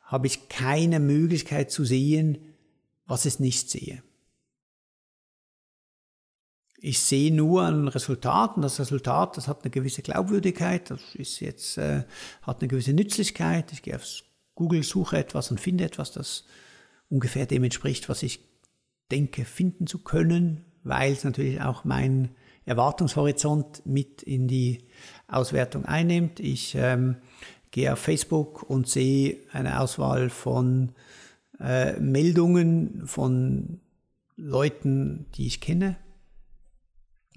[0.04, 2.38] habe ich keine Möglichkeit zu sehen,
[3.06, 4.04] was ich nicht sehe.
[6.82, 11.40] ich sehe nur ein Resultat und das Resultat, das hat eine gewisse Glaubwürdigkeit, das ist
[11.40, 12.04] jetzt, äh,
[12.42, 13.72] hat eine gewisse Nützlichkeit.
[13.74, 14.06] Ich gehe auf
[14.56, 16.46] Google, suche etwas und finde etwas, das
[17.10, 18.40] ungefähr dem entspricht, was ich
[19.12, 22.30] denke, finden zu können, weil es natürlich auch mein
[22.66, 24.86] Erwartungshorizont mit in die
[25.28, 26.40] Auswertung einnimmt.
[26.40, 27.18] Ich ähm,
[27.72, 30.92] gehe auf Facebook und sehe eine Auswahl von
[31.60, 33.82] äh, Meldungen von
[34.36, 35.98] Leuten, die ich kenne,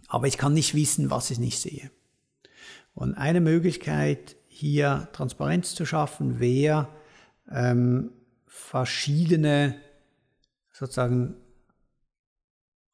[0.06, 1.90] aber ich kann nicht wissen, was ich nicht sehe.
[2.94, 6.88] Und eine Möglichkeit, hier Transparenz zu schaffen, wäre,
[7.50, 8.12] ähm,
[8.46, 9.76] verschiedene
[10.70, 11.34] sozusagen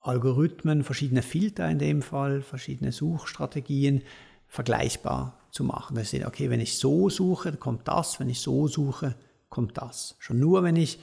[0.00, 4.02] Algorithmen, verschiedene Filter in dem Fall, verschiedene Suchstrategien
[4.46, 5.96] vergleichbar zu machen.
[5.96, 9.14] Das ist, okay, wenn ich so suche, kommt das, wenn ich so suche,
[9.48, 10.16] kommt das.
[10.18, 10.98] Schon nur, wenn ich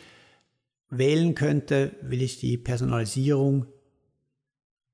[0.90, 3.68] wählen könnte, will ich die Personalisierung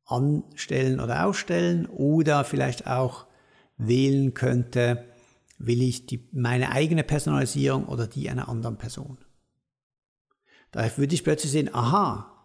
[0.06, 3.26] anstellen oder ausstellen oder vielleicht auch
[3.78, 5.06] wählen könnte,
[5.58, 9.18] will ich die, meine eigene Personalisierung oder die einer anderen Person.
[10.72, 12.41] Da würde ich plötzlich sehen, aha,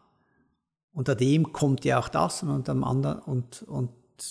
[0.97, 3.91] unter dem kommt ja auch das und unter dem anderen und, und,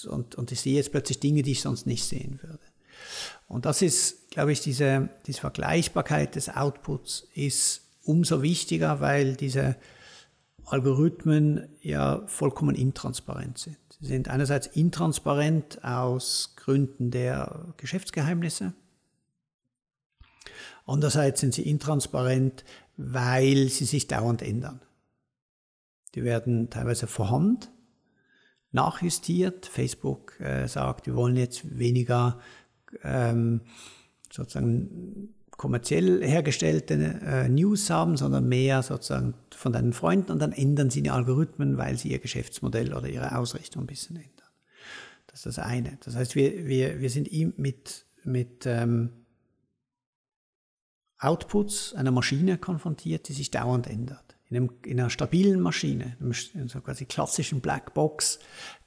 [0.09, 2.63] und, und ich sehe jetzt plötzlich Dinge, die ich sonst nicht sehen würde.
[3.47, 9.75] Und das ist, glaube ich, diese, diese Vergleichbarkeit des Outputs ist umso wichtiger, weil diese
[10.65, 13.77] Algorithmen ja vollkommen intransparent sind.
[13.99, 18.73] Sie sind einerseits intransparent aus Gründen der Geschäftsgeheimnisse.
[20.87, 22.65] Andererseits sind sie intransparent,
[22.97, 24.81] weil sie sich dauernd ändern.
[26.15, 27.71] Die werden teilweise vorhand
[28.71, 29.65] nachjustiert.
[29.65, 32.39] Facebook äh, sagt, wir wollen jetzt weniger
[33.03, 33.61] ähm,
[34.31, 40.89] sozusagen kommerziell hergestellte äh, News haben, sondern mehr sozusagen von deinen Freunden und dann ändern
[40.89, 44.31] sie die Algorithmen, weil sie ihr Geschäftsmodell oder ihre Ausrichtung ein bisschen ändern.
[45.27, 45.97] Das ist das eine.
[46.03, 49.11] Das heißt, wir, wir, wir sind mit, mit ähm,
[51.17, 54.24] Outputs einer Maschine konfrontiert, die sich dauernd ändert.
[54.49, 58.39] In, einem, in einer stabilen Maschine, in so quasi klassischen Blackbox,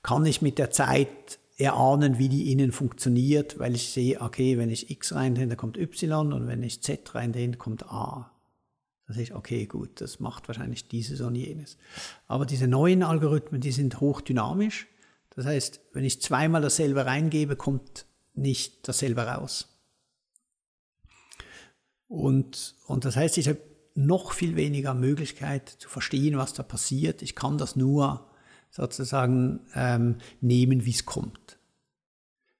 [0.02, 4.70] kann ich mit der Zeit erahnen, wie die innen funktioniert, weil ich sehe, okay, wenn
[4.70, 8.30] ich X dann kommt Y und wenn ich Z reintue, kommt A.
[9.08, 11.78] Da sehe ich, okay, gut, das macht wahrscheinlich dieses und jenes.
[12.26, 14.86] Aber diese neuen Algorithmen, die sind hochdynamisch.
[15.30, 19.68] Das heißt, wenn ich zweimal dasselbe reingebe, kommt nicht dasselbe raus.
[22.06, 23.60] Und, und das heißt, ich habe
[23.98, 27.20] noch viel weniger Möglichkeit zu verstehen, was da passiert.
[27.20, 28.30] Ich kann das nur
[28.70, 31.58] sozusagen ähm, nehmen, wie es kommt.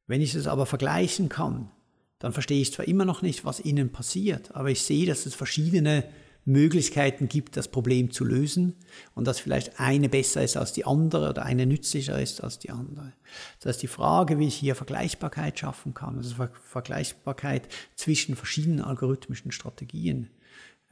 [0.09, 1.71] Wenn ich es aber vergleichen kann,
[2.19, 5.35] dann verstehe ich zwar immer noch nicht, was innen passiert, aber ich sehe, dass es
[5.35, 6.05] verschiedene
[6.45, 8.75] Möglichkeiten gibt, das Problem zu lösen
[9.15, 12.71] und dass vielleicht eine besser ist als die andere oder eine nützlicher ist als die
[12.71, 13.13] andere.
[13.61, 19.53] Das heißt, die Frage, wie ich hier Vergleichbarkeit schaffen kann, also Vergleichbarkeit zwischen verschiedenen algorithmischen
[19.53, 20.31] Strategien,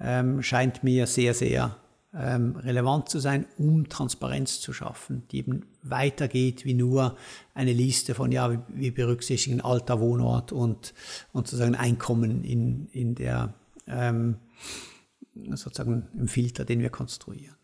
[0.00, 1.76] ähm, scheint mir sehr, sehr
[2.14, 7.16] ähm, relevant zu sein, um Transparenz zu schaffen, die eben weitergeht wie nur
[7.54, 10.94] eine Liste von, ja, wir berücksichtigen Alter, Wohnort und,
[11.32, 13.54] und sozusagen Einkommen in, in der,
[13.87, 14.37] ähm,
[15.35, 17.56] sozusagen im Filter, den wir konstruieren.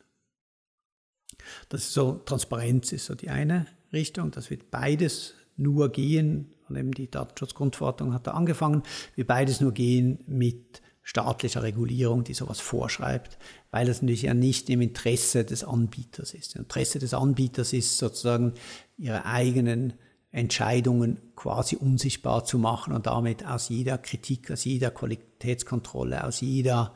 [1.68, 6.76] Das ist so, Transparenz ist so die eine Richtung, das wird beides nur gehen, und
[6.76, 8.82] eben die Datenschutzgrundverordnung hat da angefangen,
[9.14, 13.38] wir beides nur gehen mit staatlicher Regulierung, die sowas vorschreibt,
[13.70, 16.54] weil es natürlich ja nicht im Interesse des Anbieters ist.
[16.54, 18.54] Im Interesse des Anbieters ist sozusagen
[18.96, 19.94] ihre eigenen
[20.30, 26.94] Entscheidungen quasi unsichtbar zu machen und damit aus jeder Kritik, aus jeder Qualitätskontrolle, aus jeder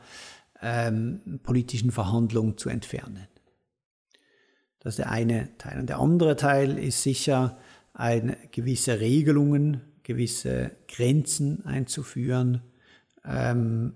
[0.61, 3.27] ähm, politischen Verhandlung zu entfernen.
[4.79, 5.79] Das ist der eine Teil.
[5.79, 7.57] Und der andere Teil ist sicher,
[7.93, 12.61] eine gewisse Regelungen, gewisse Grenzen einzuführen,
[13.25, 13.93] ähm,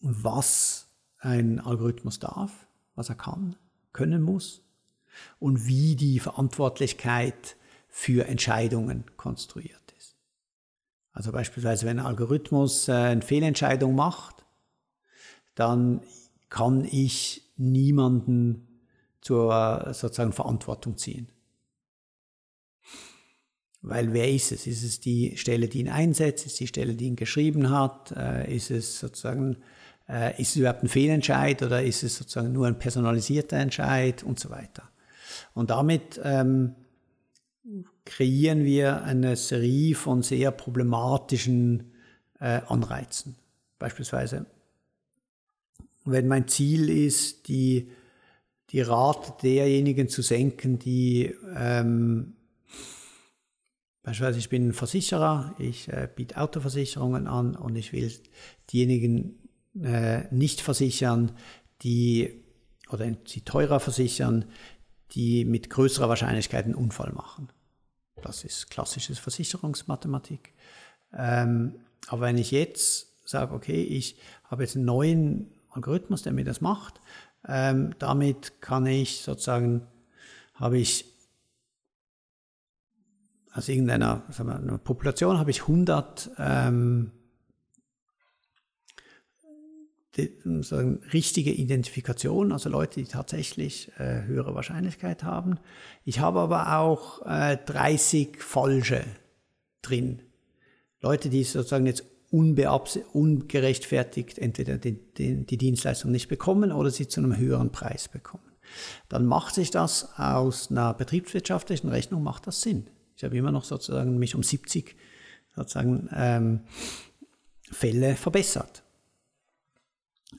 [0.00, 3.56] was ein Algorithmus darf, was er kann,
[3.92, 4.62] können muss
[5.38, 7.56] und wie die Verantwortlichkeit
[7.88, 10.16] für Entscheidungen konstruiert ist.
[11.12, 14.44] Also beispielsweise, wenn ein Algorithmus äh, eine Fehlentscheidung macht,
[15.54, 16.02] dann
[16.50, 18.82] kann ich niemanden
[19.22, 21.32] zur sozusagen Verantwortung ziehen.
[23.86, 24.66] Weil wer ist es?
[24.66, 26.44] Ist es die Stelle, die ihn einsetzt?
[26.44, 28.12] Ist es die Stelle, die ihn geschrieben hat?
[28.16, 29.58] Äh, ist es sozusagen,
[30.08, 34.40] äh, ist es überhaupt ein Fehlentscheid oder ist es sozusagen nur ein personalisierter Entscheid und
[34.40, 34.90] so weiter?
[35.54, 36.74] Und damit ähm,
[38.04, 41.92] kreieren wir eine Serie von sehr problematischen
[42.40, 43.36] äh, Anreizen.
[43.78, 44.46] Beispielsweise,
[46.04, 47.88] wenn mein Ziel ist, die
[48.70, 52.32] die Rate derjenigen zu senken, die ähm,
[54.06, 58.12] beispielsweise ich bin Versicherer, ich äh, biete Autoversicherungen an und ich will
[58.72, 59.36] diejenigen
[59.82, 61.32] äh, nicht versichern,
[61.82, 62.44] die
[62.88, 64.44] oder sie teurer versichern,
[65.10, 67.48] die mit größerer Wahrscheinlichkeit einen Unfall machen.
[68.22, 70.54] Das ist klassisches Versicherungsmathematik.
[71.12, 71.74] Ähm,
[72.06, 76.60] aber wenn ich jetzt sage, okay, ich habe jetzt einen neuen Algorithmus, der mir das
[76.60, 77.00] macht,
[77.48, 79.84] ähm, damit kann ich sozusagen,
[80.54, 81.15] habe ich
[83.56, 87.10] aus irgendeiner sagen wir, Population habe ich 100 ähm,
[90.60, 95.58] sagen, richtige Identifikation, also Leute, die tatsächlich äh, höhere Wahrscheinlichkeit haben.
[96.04, 99.04] Ich habe aber auch äh, 30 falsche
[99.82, 100.22] drin.
[101.00, 107.20] Leute, die sozusagen jetzt ungerechtfertigt entweder die, die, die Dienstleistung nicht bekommen oder sie zu
[107.20, 108.42] einem höheren Preis bekommen.
[109.08, 112.90] Dann macht sich das aus einer betriebswirtschaftlichen Rechnung macht das Sinn.
[113.16, 114.94] Ich habe immer noch sozusagen mich um 70
[115.54, 116.60] sozusagen ähm,
[117.70, 118.82] Fälle verbessert.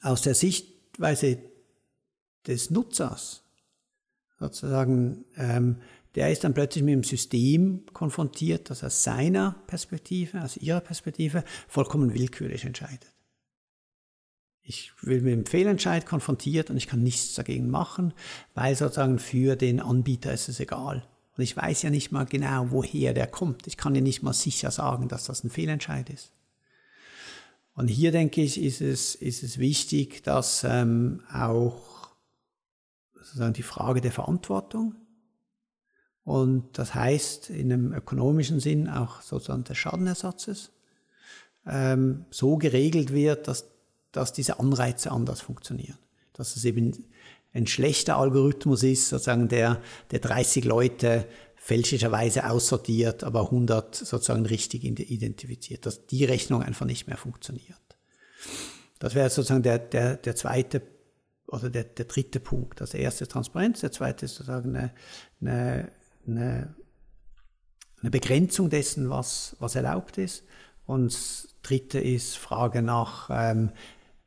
[0.01, 1.39] Aus der Sichtweise
[2.45, 3.43] des Nutzers
[4.39, 5.77] sozusagen ähm,
[6.17, 11.43] der ist dann plötzlich mit dem System konfrontiert, das aus seiner Perspektive, aus ihrer Perspektive
[11.67, 13.13] vollkommen willkürlich entscheidet.
[14.63, 18.15] Ich will mit dem Fehlentscheid konfrontiert und ich kann nichts dagegen machen,
[18.55, 21.07] weil sozusagen für den Anbieter ist es egal.
[21.37, 23.67] Und ich weiß ja nicht mal genau, woher der kommt.
[23.67, 26.31] Ich kann ja nicht mal sicher sagen, dass das ein Fehlentscheid ist.
[27.75, 32.09] Und hier denke ich, ist es, ist es wichtig, dass ähm, auch
[33.13, 34.95] sozusagen die Frage der Verantwortung
[36.27, 40.71] und das heißt in einem ökonomischen Sinn auch sozusagen des Schadenersatzes
[41.65, 43.69] ähm, so geregelt wird, dass,
[44.11, 45.97] dass diese Anreize anders funktionieren.
[46.33, 47.05] Dass es eben
[47.57, 49.81] ein schlechter Algorithmus ist, sozusagen der,
[50.11, 57.07] der 30 Leute fälschlicherweise aussortiert, aber 100 sozusagen richtig identifiziert, dass die Rechnung einfach nicht
[57.07, 57.75] mehr funktioniert.
[58.99, 60.81] Das wäre sozusagen der, der, der zweite
[61.47, 62.79] oder der, der dritte Punkt.
[62.79, 64.93] Das erste ist Transparenz, der zweite ist sozusagen eine,
[65.41, 65.91] eine
[66.27, 66.75] eine,
[68.01, 70.43] Begrenzung dessen, was, was erlaubt ist.
[70.85, 73.71] Und das dritte ist Frage nach ähm,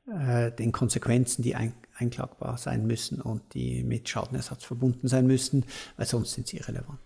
[0.06, 5.64] äh, den Konsequenzen, die ein, einklagbar sein müssen und die mit Schadenersatz verbunden sein müssen,
[5.96, 6.98] weil sonst sind sie irrelevant.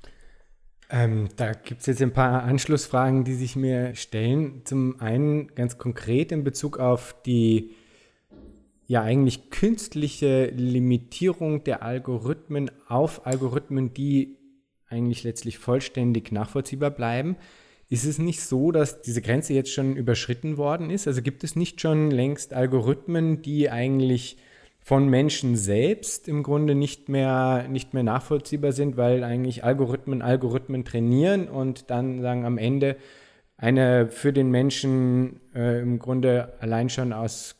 [0.90, 4.62] Ähm, da gibt es jetzt ein paar Anschlussfragen, die sich mir stellen.
[4.64, 7.74] Zum einen ganz konkret in Bezug auf die
[8.86, 14.36] ja eigentlich künstliche Limitierung der Algorithmen auf Algorithmen, die
[14.88, 17.36] eigentlich letztlich vollständig nachvollziehbar bleiben.
[17.88, 21.06] Ist es nicht so, dass diese Grenze jetzt schon überschritten worden ist?
[21.06, 24.36] Also gibt es nicht schon längst Algorithmen, die eigentlich
[24.84, 30.84] von Menschen selbst im Grunde nicht mehr, nicht mehr nachvollziehbar sind, weil eigentlich Algorithmen Algorithmen
[30.84, 32.96] trainieren und dann sagen am Ende
[33.56, 37.56] eine für den Menschen äh, im Grunde allein schon aus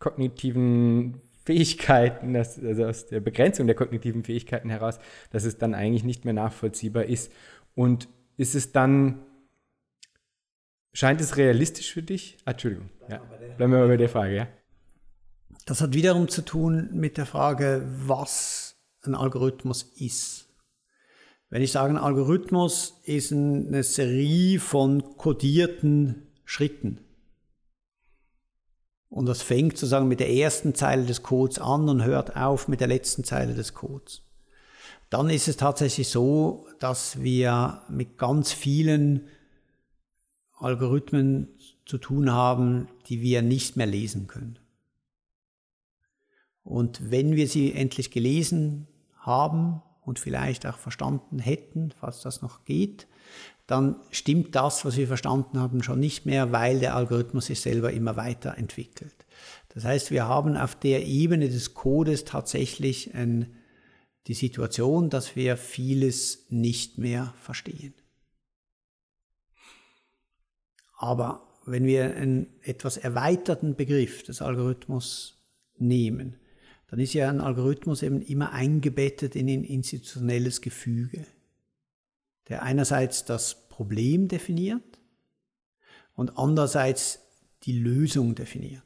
[0.00, 4.98] kognitiven Fähigkeiten, dass, also aus der Begrenzung der kognitiven Fähigkeiten heraus,
[5.30, 7.30] dass es dann eigentlich nicht mehr nachvollziehbar ist.
[7.76, 9.22] Und ist es dann,
[10.92, 12.36] scheint es realistisch für dich?
[12.44, 13.18] Ah, Entschuldigung, ja.
[13.56, 14.48] bleiben wir mal bei der Frage, ja.
[15.64, 20.48] Das hat wiederum zu tun mit der Frage, was ein Algorithmus ist.
[21.50, 27.04] Wenn ich sage, ein Algorithmus ist eine Serie von kodierten Schritten,
[29.14, 32.80] und das fängt sozusagen mit der ersten Zeile des Codes an und hört auf mit
[32.80, 34.22] der letzten Zeile des Codes.
[35.08, 39.28] Dann ist es tatsächlich so, dass wir mit ganz vielen
[40.58, 41.46] Algorithmen
[41.86, 44.58] zu tun haben, die wir nicht mehr lesen können.
[46.64, 48.88] Und wenn wir sie endlich gelesen
[49.18, 53.06] haben und vielleicht auch verstanden hätten, falls das noch geht,
[53.66, 57.92] dann stimmt das, was wir verstanden haben, schon nicht mehr, weil der Algorithmus sich selber
[57.92, 59.14] immer weiter entwickelt.
[59.70, 63.54] Das heißt, wir haben auf der Ebene des Codes tatsächlich ein,
[64.26, 67.94] die Situation, dass wir vieles nicht mehr verstehen.
[70.96, 75.42] Aber wenn wir einen etwas erweiterten Begriff des Algorithmus
[75.76, 76.36] nehmen,
[76.94, 81.26] dann ist ja ein Algorithmus eben immer eingebettet in ein institutionelles Gefüge
[82.48, 85.00] der einerseits das Problem definiert
[86.14, 87.18] und andererseits
[87.64, 88.84] die Lösung definiert.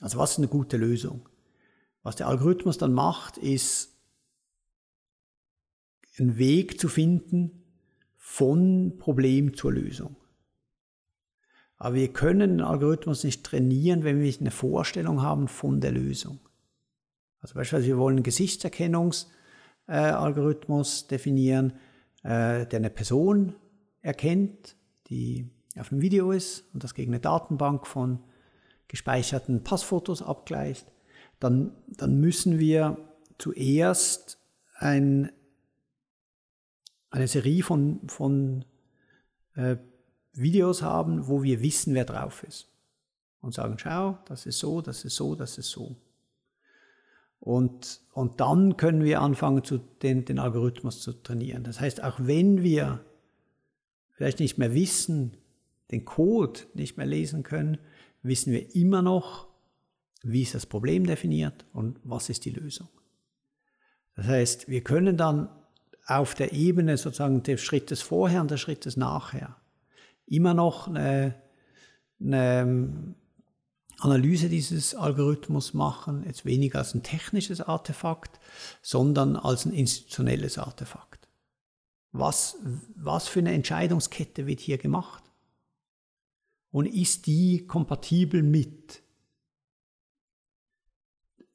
[0.00, 1.26] Also was ist eine gute Lösung?
[2.02, 3.98] Was der Algorithmus dann macht, ist
[6.18, 7.64] einen Weg zu finden
[8.18, 10.14] von Problem zur Lösung.
[11.78, 15.92] Aber wir können den Algorithmus nicht trainieren, wenn wir nicht eine Vorstellung haben von der
[15.92, 16.40] Lösung.
[17.40, 21.74] Also beispielsweise, wir wollen einen Gesichtserkennungsalgorithmus äh, definieren,
[22.24, 23.54] äh, der eine Person
[24.02, 24.74] erkennt,
[25.08, 25.48] die
[25.78, 28.18] auf dem Video ist und das gegen eine Datenbank von
[28.88, 30.90] gespeicherten Passfotos abgleicht.
[31.38, 32.96] Dann, dann müssen wir
[33.38, 34.40] zuerst
[34.74, 35.30] ein,
[37.10, 38.64] eine Serie von, von
[39.54, 39.76] äh,
[40.40, 42.68] Videos haben, wo wir wissen, wer drauf ist.
[43.40, 45.96] Und sagen, schau, das ist so, das ist so, das ist so.
[47.40, 51.62] Und, und dann können wir anfangen, zu, den, den Algorithmus zu trainieren.
[51.62, 53.04] Das heißt, auch wenn wir
[54.10, 55.36] vielleicht nicht mehr wissen,
[55.92, 57.78] den Code nicht mehr lesen können,
[58.22, 59.46] wissen wir immer noch,
[60.22, 62.88] wie ist das Problem definiert und was ist die Lösung.
[64.16, 65.48] Das heißt, wir können dann
[66.06, 69.56] auf der Ebene sozusagen des Schrittes vorher und des Schrittes nachher
[70.30, 71.34] immer noch eine,
[72.20, 73.14] eine
[73.98, 78.38] Analyse dieses Algorithmus machen, jetzt weniger als ein technisches Artefakt,
[78.80, 81.28] sondern als ein institutionelles Artefakt.
[82.12, 82.56] Was,
[82.94, 85.24] was für eine Entscheidungskette wird hier gemacht?
[86.70, 89.02] Und ist die kompatibel mit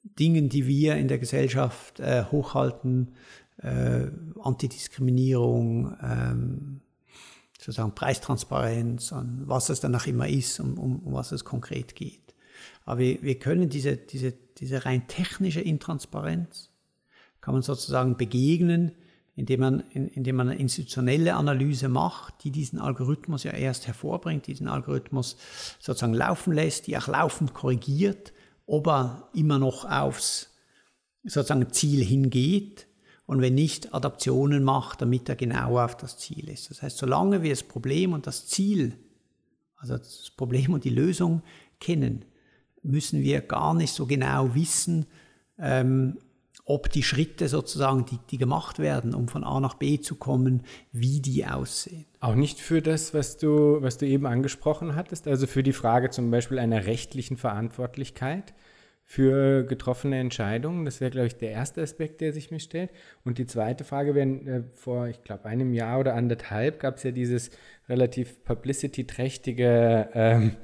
[0.03, 3.15] Dingen, die wir in der Gesellschaft äh, hochhalten,
[3.57, 4.07] äh,
[4.41, 6.81] Antidiskriminierung, ähm,
[7.63, 11.95] sozusagen Preistransparenz, an was es dann auch immer ist, um, um, um was es konkret
[11.95, 12.35] geht.
[12.85, 16.69] Aber wir, wir können diese, diese, diese rein technische Intransparenz,
[17.39, 18.93] kann man sozusagen begegnen,
[19.35, 24.67] indem man, indem man eine institutionelle Analyse macht, die diesen Algorithmus ja erst hervorbringt, diesen
[24.67, 25.37] Algorithmus
[25.79, 28.33] sozusagen laufen lässt, die auch laufend korrigiert,
[28.65, 30.49] ob er immer noch aufs
[31.23, 32.87] sozusagen Ziel hingeht
[33.25, 36.69] und wenn nicht, Adaptionen macht, damit er genau auf das Ziel ist.
[36.69, 38.97] Das heißt, solange wir das Problem und das Ziel,
[39.77, 41.41] also das Problem und die Lösung
[41.79, 42.25] kennen,
[42.81, 45.05] müssen wir gar nicht so genau wissen,
[45.57, 46.17] ähm,
[46.65, 50.63] ob die Schritte sozusagen, die, die gemacht werden, um von A nach B zu kommen,
[50.91, 52.05] wie die aussehen.
[52.21, 56.09] Auch nicht für das, was du, was du eben angesprochen hattest, also für die Frage
[56.09, 58.53] zum Beispiel einer rechtlichen Verantwortlichkeit
[59.05, 60.85] für getroffene Entscheidungen.
[60.85, 62.91] Das wäre, glaube ich, der erste Aspekt, der sich mir stellt.
[63.23, 67.03] Und die zweite Frage wäre, äh, vor, ich glaube, einem Jahr oder anderthalb gab es
[67.03, 67.51] ja dieses
[67.89, 70.55] relativ publicity-trächtige ähm,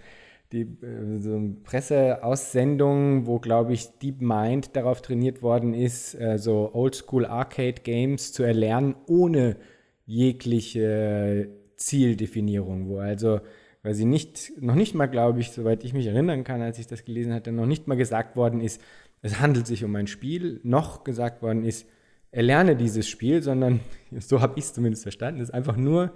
[0.51, 7.25] die äh, so Presseaussendung, wo, glaube ich, DeepMind darauf trainiert worden ist, äh, so Oldschool
[7.25, 9.57] Arcade Games zu erlernen, ohne
[10.05, 13.41] jegliche Zieldefinierung, wo also
[13.89, 16.85] weil sie nicht, noch nicht mal, glaube ich, soweit ich mich erinnern kann, als ich
[16.85, 18.79] das gelesen hatte, noch nicht mal gesagt worden ist,
[19.23, 21.89] es handelt sich um ein Spiel, noch gesagt worden ist,
[22.29, 23.79] erlerne dieses Spiel, sondern,
[24.19, 26.13] so habe ich es zumindest verstanden, es einfach nur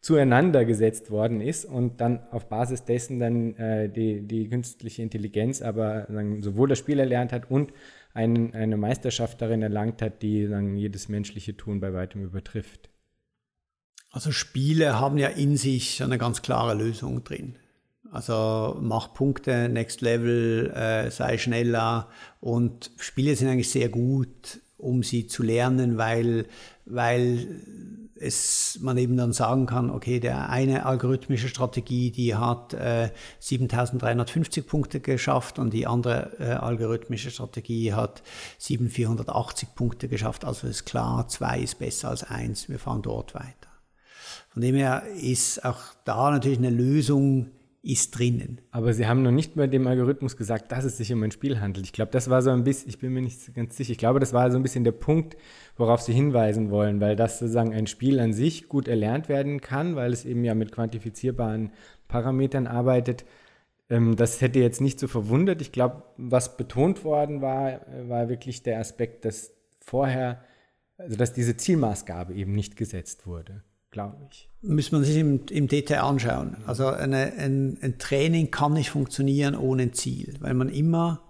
[0.00, 5.62] zueinander gesetzt worden ist und dann auf Basis dessen dann äh, die, die künstliche Intelligenz
[5.62, 7.72] aber sagen, sowohl das Spiel erlernt hat und
[8.14, 12.88] ein, eine Meisterschaft darin erlangt hat, die sagen, jedes menschliche Tun bei weitem übertrifft.
[14.16, 17.56] Also Spiele haben ja in sich eine ganz klare Lösung drin.
[18.10, 22.08] Also mach Punkte, Next Level, äh, sei schneller
[22.40, 26.46] und Spiele sind eigentlich sehr gut, um sie zu lernen, weil,
[26.86, 27.60] weil
[28.14, 33.10] es, man eben dann sagen kann, okay, der eine algorithmische Strategie, die hat äh,
[33.40, 38.22] 7350 Punkte geschafft und die andere äh, algorithmische Strategie hat
[38.56, 40.46] 7480 Punkte geschafft.
[40.46, 42.70] Also ist klar, zwei ist besser als eins.
[42.70, 43.65] Wir fahren dort weiter.
[44.56, 47.50] Von dem her ist auch da natürlich eine Lösung
[47.82, 48.62] ist drinnen.
[48.70, 51.60] Aber Sie haben noch nicht bei dem Algorithmus gesagt, dass es sich um ein Spiel
[51.60, 51.84] handelt.
[51.84, 54.18] Ich glaube, das war so ein bisschen, ich bin mir nicht ganz sicher, ich glaube,
[54.18, 55.36] das war so ein bisschen der Punkt,
[55.76, 59.94] worauf Sie hinweisen wollen, weil das sozusagen ein Spiel an sich gut erlernt werden kann,
[59.94, 61.70] weil es eben ja mit quantifizierbaren
[62.08, 63.26] Parametern arbeitet.
[63.90, 65.60] Ähm, das hätte jetzt nicht so verwundert.
[65.60, 70.42] Ich glaube, was betont worden war, war wirklich der Aspekt, dass vorher,
[70.96, 73.62] also dass diese Zielmaßgabe eben nicht gesetzt wurde
[73.96, 74.50] glaube ich.
[74.60, 76.58] Müssen wir sich im, im Detail anschauen.
[76.66, 81.22] Also eine, ein, ein, Training kann nicht funktionieren ohne ein Ziel, weil man immer,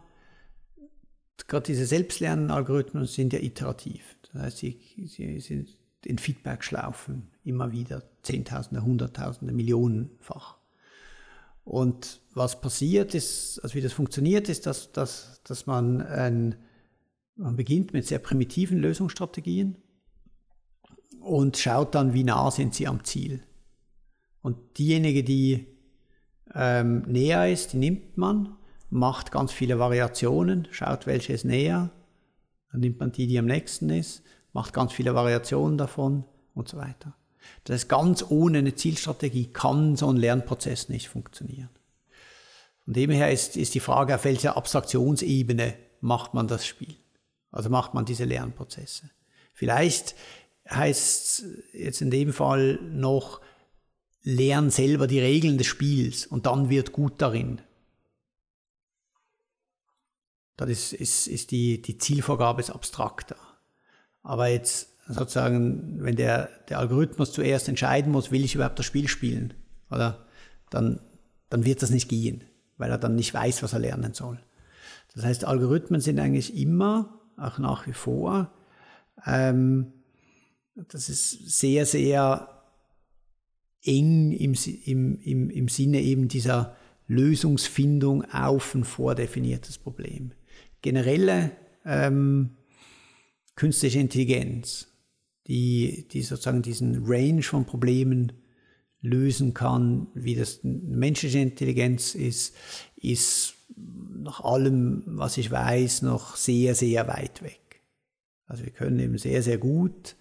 [1.46, 4.16] gerade diese Selbstlernalgorithmen sind ja iterativ.
[4.32, 10.56] Das heißt, sie, sie sind in Feedback-Schlaufen immer wieder Zehntausende, Hunderttausende, Millionenfach.
[11.62, 16.56] Und was passiert ist, also wie das funktioniert, ist, dass, dass, dass man, ein,
[17.36, 19.76] man beginnt mit sehr primitiven Lösungsstrategien
[21.26, 23.42] und schaut dann, wie nah sind sie am Ziel.
[24.42, 25.66] Und diejenige, die
[26.54, 28.56] ähm, näher ist, die nimmt man,
[28.90, 31.90] macht ganz viele Variationen, schaut, welche ist näher,
[32.70, 34.22] dann nimmt man die, die am nächsten ist,
[34.52, 36.24] macht ganz viele Variationen davon
[36.54, 37.14] und so weiter.
[37.64, 41.70] Das heißt, ganz ohne eine Zielstrategie kann so ein Lernprozess nicht funktionieren.
[42.84, 46.94] Von dem her ist, ist die Frage, auf welcher Abstraktionsebene macht man das Spiel.
[47.50, 49.10] Also macht man diese Lernprozesse.
[49.52, 50.14] Vielleicht
[50.68, 53.40] heißt jetzt in dem Fall noch,
[54.22, 57.60] lern selber die Regeln des Spiels und dann wird gut darin.
[60.56, 63.36] Das ist, ist, ist die, die Zielvorgabe ist abstrakter.
[64.22, 69.06] Aber jetzt sozusagen, wenn der, der Algorithmus zuerst entscheiden muss, will ich überhaupt das Spiel
[69.06, 69.54] spielen,
[69.90, 70.26] oder?
[70.70, 70.98] Dann,
[71.48, 72.42] dann wird das nicht gehen,
[72.78, 74.40] weil er dann nicht weiß, was er lernen soll.
[75.14, 78.50] Das heißt, Algorithmen sind eigentlich immer, auch nach wie vor,
[79.24, 79.92] ähm,
[80.76, 82.48] das ist sehr, sehr
[83.82, 84.54] eng im,
[84.84, 86.76] im, im, im Sinne eben dieser
[87.08, 90.32] Lösungsfindung auf ein vordefiniertes Problem.
[90.82, 91.52] Generelle
[91.84, 92.56] ähm,
[93.54, 94.88] künstliche Intelligenz,
[95.46, 98.32] die, die sozusagen diesen Range von Problemen
[99.00, 102.54] lösen kann, wie das menschliche Intelligenz ist,
[102.96, 107.82] ist nach allem, was ich weiß, noch sehr, sehr weit weg.
[108.46, 110.16] Also wir können eben sehr, sehr gut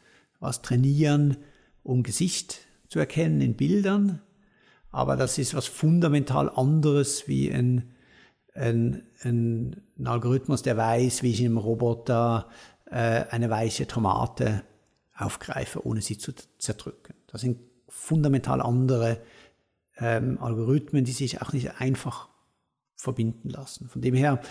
[0.46, 1.38] was trainieren,
[1.84, 4.22] um Gesicht zu erkennen in Bildern,
[4.92, 7.92] aber das ist was fundamental anderes wie ein,
[8.54, 12.50] ein, ein, Algorithmus, der weiß, wie ich in einem Roboter
[12.86, 14.64] äh, eine weiche Tomate
[15.14, 17.14] aufgreife, ohne sie zu zerdrücken.
[17.28, 19.22] Das sind fundamental andere
[19.98, 22.30] ähm, Algorithmen, die sich auch nicht einfach
[22.96, 23.90] verbinden lassen.
[23.90, 24.42] Von dem her,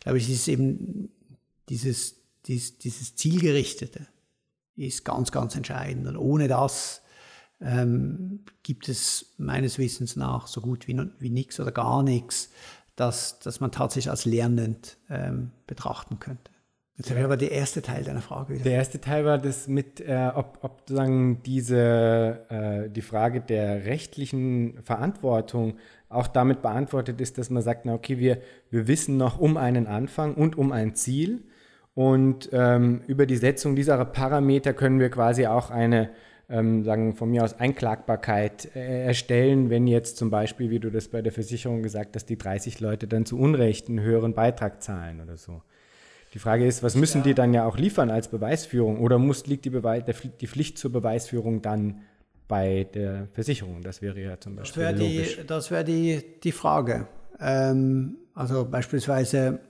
[0.00, 1.10] glaube ich, ist eben
[1.68, 4.08] dieses, dieses, dieses Zielgerichtete
[4.76, 6.06] ist ganz, ganz entscheidend.
[6.06, 7.02] Und ohne das
[7.60, 12.50] ähm, gibt es meines Wissens nach so gut wie, wie nichts oder gar nichts,
[12.96, 16.50] das, das man tatsächlich als lernend ähm, betrachten könnte.
[16.96, 18.64] Jetzt habe ich aber der erste Teil deiner Frage wieder.
[18.64, 23.86] Der erste Teil war das mit, äh, ob, ob sozusagen diese, äh, die Frage der
[23.86, 25.78] rechtlichen Verantwortung
[26.10, 29.86] auch damit beantwortet ist, dass man sagt, na okay, wir, wir wissen noch um einen
[29.86, 31.44] Anfang und um ein Ziel
[31.94, 36.10] und ähm, über die Setzung dieser Parameter können wir quasi auch eine
[36.48, 41.08] ähm, sagen von mir aus Einklagbarkeit äh, erstellen, wenn jetzt zum Beispiel, wie du das
[41.08, 45.20] bei der Versicherung gesagt hast, die 30 Leute dann zu Unrecht einen höheren Beitrag zahlen
[45.20, 45.62] oder so.
[46.34, 47.24] Die Frage ist, was müssen ja.
[47.24, 50.04] die dann ja auch liefern als Beweisführung oder muss, liegt die, Beweis,
[50.40, 52.02] die Pflicht zur Beweisführung dann
[52.48, 53.82] bei der Versicherung?
[53.82, 55.36] Das wäre ja zum Beispiel das logisch.
[55.36, 57.06] Die, das wäre die, die Frage.
[57.38, 59.60] Ähm, also beispielsweise,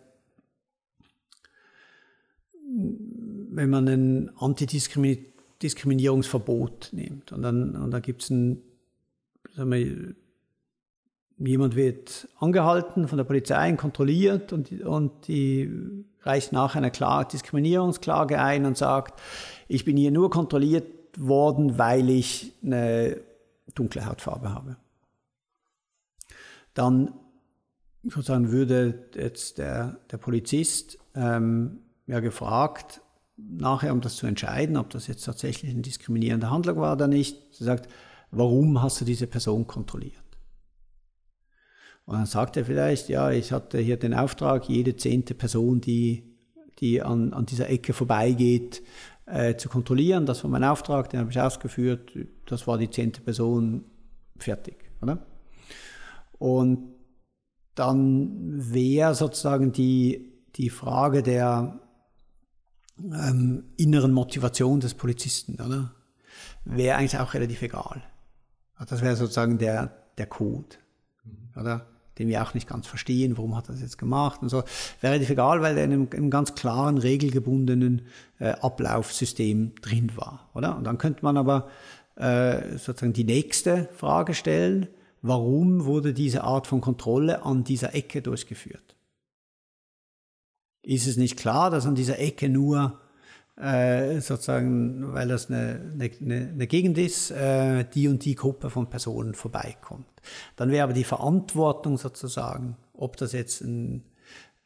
[3.55, 8.63] wenn man ein Antidiskriminierungsverbot nimmt und dann, und dann gibt es ein,
[9.55, 10.15] sagen wir,
[11.39, 15.71] jemand wird angehalten von der Polizei, kontrolliert und, und die
[16.23, 19.21] reicht nach einer Klage, Diskriminierungsklage ein und sagt,
[19.69, 20.87] ich bin hier nur kontrolliert
[21.19, 23.21] worden, weil ich eine
[23.75, 24.77] dunkle Hautfarbe habe.
[26.75, 27.13] Dann
[28.05, 33.03] sozusagen würde jetzt der, der Polizist ähm, ja gefragt,
[33.51, 37.55] nachher, um das zu entscheiden, ob das jetzt tatsächlich eine diskriminierende Handlung war oder nicht.
[37.55, 37.89] Sie sagt,
[38.31, 40.23] warum hast du diese Person kontrolliert?
[42.05, 46.37] Und dann sagt er vielleicht, ja, ich hatte hier den Auftrag, jede zehnte Person, die,
[46.81, 48.83] die an, an dieser Ecke vorbeigeht,
[49.27, 50.27] äh, zu kontrollieren.
[50.27, 52.13] Das war mein Auftrag, den habe ich ausgeführt.
[52.47, 53.85] Das war die zehnte Person,
[54.37, 54.77] fertig.
[55.01, 55.25] Oder?
[56.39, 56.95] Und
[57.75, 61.81] dann wäre sozusagen die, die Frage der
[63.13, 65.93] ähm, inneren Motivation des Polizisten, oder?
[66.65, 68.03] Wäre eigentlich auch relativ egal.
[68.89, 70.77] Das wäre sozusagen der, der Code,
[71.25, 71.61] mhm.
[71.61, 71.87] oder?
[72.19, 74.65] Den wir auch nicht ganz verstehen, warum hat er das jetzt gemacht und so.
[75.01, 78.03] Wäre relativ egal, weil er in einem, einem ganz klaren, regelgebundenen
[78.39, 80.77] äh, Ablaufsystem drin war, oder?
[80.77, 81.69] Und dann könnte man aber
[82.17, 84.89] äh, sozusagen die nächste Frage stellen,
[85.23, 88.97] warum wurde diese Art von Kontrolle an dieser Ecke durchgeführt?
[90.83, 93.01] Ist es nicht klar, dass an dieser Ecke nur
[93.57, 98.89] äh, sozusagen, weil das eine, eine, eine Gegend ist, äh, die und die Gruppe von
[98.89, 100.07] Personen vorbeikommt.
[100.57, 104.05] Dann wäre aber die Verantwortung sozusagen, ob das jetzt ein,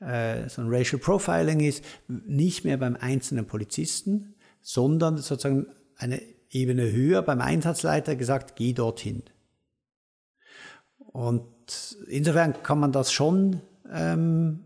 [0.01, 6.91] äh, so ein Racial Profiling ist, nicht mehr beim einzelnen Polizisten, sondern sozusagen eine Ebene
[6.91, 9.23] höher beim Einsatzleiter gesagt, geh dorthin.
[10.99, 11.45] Und
[12.09, 13.61] insofern kann man das schon
[13.91, 14.61] ähm,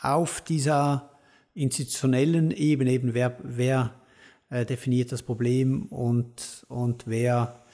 [0.00, 1.10] auf dieser
[1.54, 3.94] institutionellen Ebene, eben wer, wer
[4.50, 7.64] äh, definiert das Problem und, und wer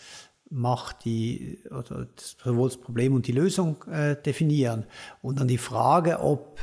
[0.51, 4.85] macht die, oder sowohl das Problem und die Lösung äh, definieren.
[5.21, 6.61] Und dann die Frage, ob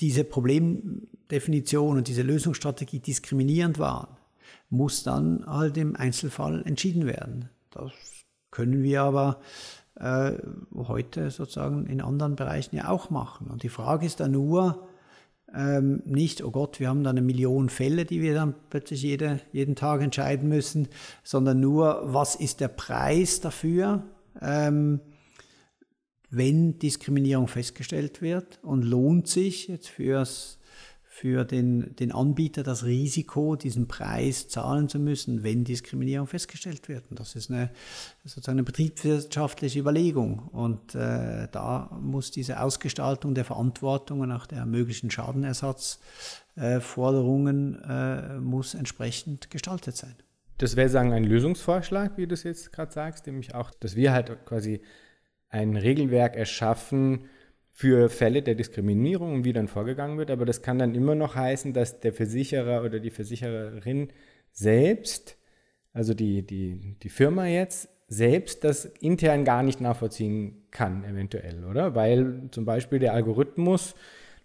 [0.00, 4.16] diese Problemdefinition und diese Lösungsstrategie diskriminierend waren,
[4.70, 7.48] muss dann halt im Einzelfall entschieden werden.
[7.70, 7.92] Das
[8.50, 9.40] können wir aber
[9.98, 10.32] äh,
[10.74, 13.48] heute sozusagen in anderen Bereichen ja auch machen.
[13.48, 14.88] Und die Frage ist dann nur,
[15.54, 19.40] Ähm, nicht, oh Gott, wir haben da eine Million Fälle, die wir dann plötzlich jede,
[19.50, 20.88] jeden Tag entscheiden müssen,
[21.24, 24.02] sondern nur, was ist der Preis dafür,
[24.42, 25.00] ähm,
[26.28, 30.57] wenn Diskriminierung festgestellt wird und lohnt sich jetzt fürs
[31.20, 37.10] für den, den Anbieter das Risiko, diesen Preis zahlen zu müssen, wenn Diskriminierung festgestellt wird.
[37.10, 37.70] Und das ist eine,
[38.22, 40.38] sozusagen eine betriebswirtschaftliche Überlegung.
[40.52, 48.74] Und äh, da muss diese Ausgestaltung der Verantwortung und auch der möglichen Schadenersatzforderungen äh, muss
[48.74, 50.14] entsprechend gestaltet sein.
[50.58, 54.12] Das wäre sagen ein Lösungsvorschlag, wie du es jetzt gerade sagst, nämlich auch, dass wir
[54.12, 54.82] halt quasi
[55.48, 57.24] ein Regelwerk erschaffen,
[57.78, 60.32] für Fälle der Diskriminierung und wie dann vorgegangen wird.
[60.32, 64.08] Aber das kann dann immer noch heißen, dass der Versicherer oder die Versichererin
[64.50, 65.38] selbst,
[65.92, 71.94] also die, die, die Firma jetzt, selbst das intern gar nicht nachvollziehen kann, eventuell, oder?
[71.94, 73.94] Weil zum Beispiel der Algorithmus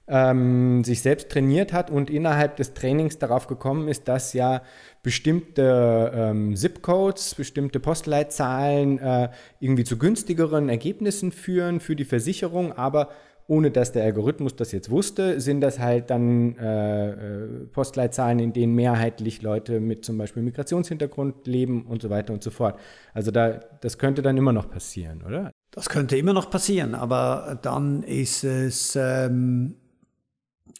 [0.07, 4.61] ähm, sich selbst trainiert hat und innerhalb des Trainings darauf gekommen ist, dass ja
[5.03, 9.29] bestimmte ähm, ZIP-Codes, bestimmte Postleitzahlen äh,
[9.59, 13.09] irgendwie zu günstigeren Ergebnissen führen für die Versicherung, aber
[13.45, 18.53] ohne dass der Algorithmus das jetzt wusste, sind das halt dann äh, äh Postleitzahlen, in
[18.53, 22.79] denen mehrheitlich Leute mit zum Beispiel Migrationshintergrund leben und so weiter und so fort.
[23.13, 25.51] Also da, das könnte dann immer noch passieren, oder?
[25.71, 29.75] Das könnte immer noch passieren, aber dann ist es ähm,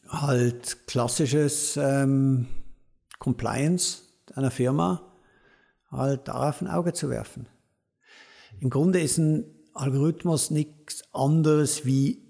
[0.08, 2.48] halt klassisches ähm,
[3.20, 5.14] Compliance einer Firma,
[5.92, 7.48] halt darauf ein Auge zu werfen.
[8.60, 12.24] Im Grunde ist ein Algorithmus nichts anderes wie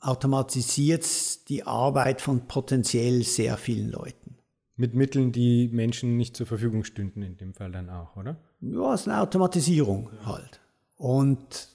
[0.00, 4.36] automatisiert die Arbeit von potenziell sehr vielen Leuten.
[4.76, 8.36] Mit Mitteln, die Menschen nicht zur Verfügung stünden, in dem Fall dann auch, oder?
[8.60, 10.60] Ja, es ist eine Automatisierung halt.
[10.96, 11.68] Und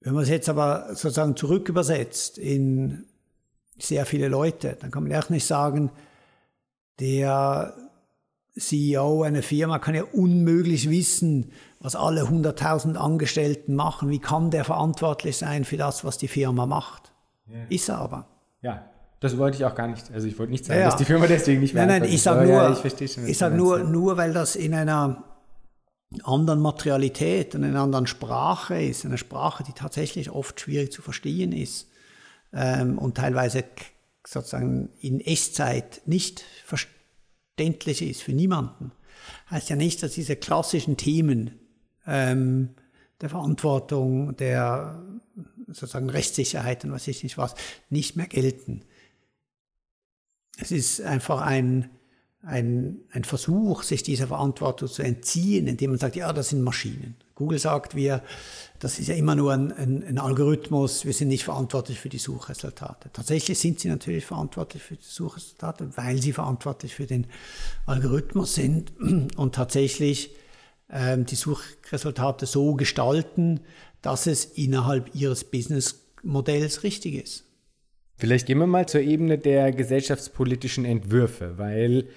[0.00, 3.06] wenn man es jetzt aber sozusagen zurück übersetzt in
[3.78, 5.90] sehr viele Leute, dann kann man auch nicht sagen,
[7.00, 7.74] der
[8.58, 14.08] CEO einer Firma kann ja unmöglich wissen, was alle 100.000 Angestellten machen.
[14.08, 17.12] Wie kann der verantwortlich sein für das, was die Firma macht?
[17.46, 17.64] Ja.
[17.68, 18.26] Ist er aber.
[18.62, 18.90] Ja,
[19.20, 20.10] das wollte ich auch gar nicht.
[20.12, 21.86] Also ich wollte nicht sagen, ja, dass die Firma deswegen nicht mehr.
[21.86, 25.24] Nein, nein, ich sage nur, ja, ich, ich sag nur, nur, weil das in einer
[26.22, 31.52] anderen Materialität und einer anderen Sprache ist, eine Sprache, die tatsächlich oft schwierig zu verstehen
[31.52, 31.88] ist
[32.52, 33.64] ähm, und teilweise
[34.26, 38.92] sozusagen in Echtzeit nicht verständlich ist für niemanden,
[39.50, 41.58] heißt ja nicht, dass diese klassischen Themen
[42.06, 42.74] ähm,
[43.20, 45.02] der Verantwortung, der
[45.68, 47.54] sozusagen Rechtssicherheit und was ich nicht was,
[47.88, 48.82] nicht mehr gelten.
[50.58, 51.90] Es ist einfach ein
[52.46, 57.16] ein, ein Versuch, sich dieser Verantwortung zu entziehen, indem man sagt, ja, das sind Maschinen.
[57.34, 58.22] Google sagt, wir,
[58.78, 62.18] das ist ja immer nur ein, ein, ein, Algorithmus, wir sind nicht verantwortlich für die
[62.18, 63.10] Suchresultate.
[63.12, 67.26] Tatsächlich sind sie natürlich verantwortlich für die Suchresultate, weil sie verantwortlich für den
[67.84, 68.92] Algorithmus sind
[69.36, 70.30] und tatsächlich
[70.88, 73.60] ähm, die Suchresultate so gestalten,
[74.02, 77.44] dass es innerhalb ihres Businessmodells richtig ist.
[78.18, 82.08] Vielleicht gehen wir mal zur Ebene der gesellschaftspolitischen Entwürfe, weil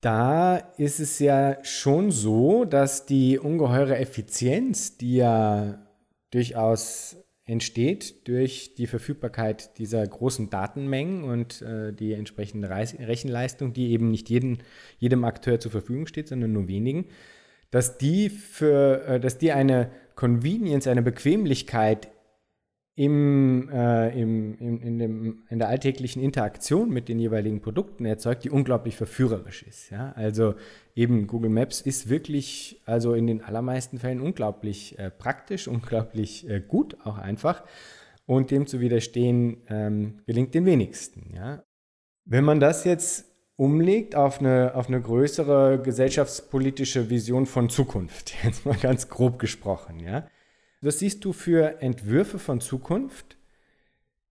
[0.00, 5.86] da ist es ja schon so, dass die ungeheure Effizienz, die ja
[6.30, 13.90] durchaus entsteht durch die Verfügbarkeit dieser großen Datenmengen und äh, die entsprechende Reis Rechenleistung, die
[13.90, 14.58] eben nicht jeden,
[14.98, 17.06] jedem Akteur zur Verfügung steht, sondern nur wenigen,
[17.72, 22.08] dass die, für, äh, dass die eine Convenience, eine Bequemlichkeit
[23.00, 28.44] im, äh, im, im, in, dem, in der alltäglichen Interaktion mit den jeweiligen Produkten erzeugt,
[28.44, 29.88] die unglaublich verführerisch ist.
[29.88, 30.12] Ja?
[30.16, 30.54] Also
[30.94, 36.60] eben Google Maps ist wirklich, also in den allermeisten Fällen unglaublich äh, praktisch, unglaublich äh,
[36.60, 37.64] gut auch einfach.
[38.26, 41.32] Und dem zu widerstehen, ähm, gelingt den wenigsten.
[41.34, 41.64] Ja?
[42.26, 43.24] Wenn man das jetzt
[43.56, 50.00] umlegt auf eine, auf eine größere gesellschaftspolitische Vision von Zukunft, jetzt mal ganz grob gesprochen,
[50.00, 50.26] ja,
[50.80, 53.36] was siehst du für Entwürfe von Zukunft,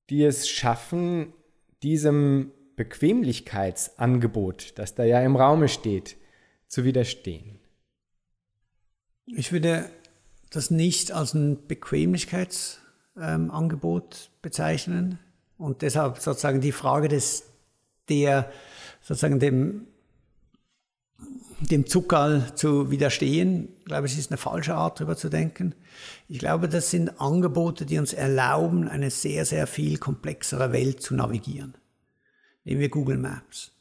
[0.10, 1.34] die es schaffen,
[1.84, 6.18] diesem Bequemlichkeitsangebot, das da ja im Raume steht,
[6.68, 7.60] zu widerstehen?
[9.26, 9.92] Ich würde
[10.50, 15.20] das nicht als ein Bequemlichkeitsangebot ähm, bezeichnen
[15.58, 17.50] und deshalb sozusagen die Frage des
[18.10, 18.52] der
[19.02, 19.88] sozusagen dem
[21.60, 23.70] dem Zuckerl zu widerstehen.
[23.80, 25.76] Ich glaube, es ist eine falsche Art, darüber zu denken.
[26.28, 31.16] Ich glaube, das sind Angebote, die uns erlauben, eine sehr, sehr viel komplexere Welt zu
[31.16, 31.76] navigieren.
[32.64, 33.72] Nehmen wir Google Maps.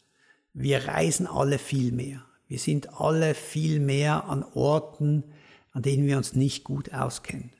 [0.54, 2.24] Wir reisen alle viel mehr.
[2.48, 5.24] Wir sind alle viel mehr an Orten,
[5.72, 7.52] an denen wir uns nicht gut auskennen.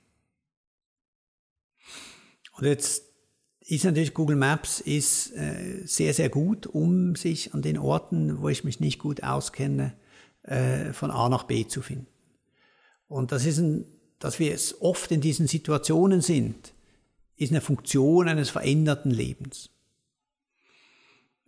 [2.57, 3.08] Und jetzt
[3.69, 8.49] ist natürlich Google Maps ist äh, sehr, sehr gut, um sich an den Orten, wo
[8.49, 9.93] ich mich nicht gut auskenne,
[10.43, 12.07] äh, von A nach B zu finden.
[13.09, 13.85] Und das ist ein,
[14.19, 16.73] dass wir es oft in diesen Situationen sind,
[17.37, 19.69] ist eine Funktion eines veränderten Lebens.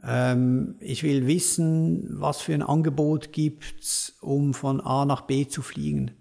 [0.03, 5.63] Ähm, ich will wissen, was für ein Angebot gibt um von A nach B zu
[5.63, 6.13] fliegen.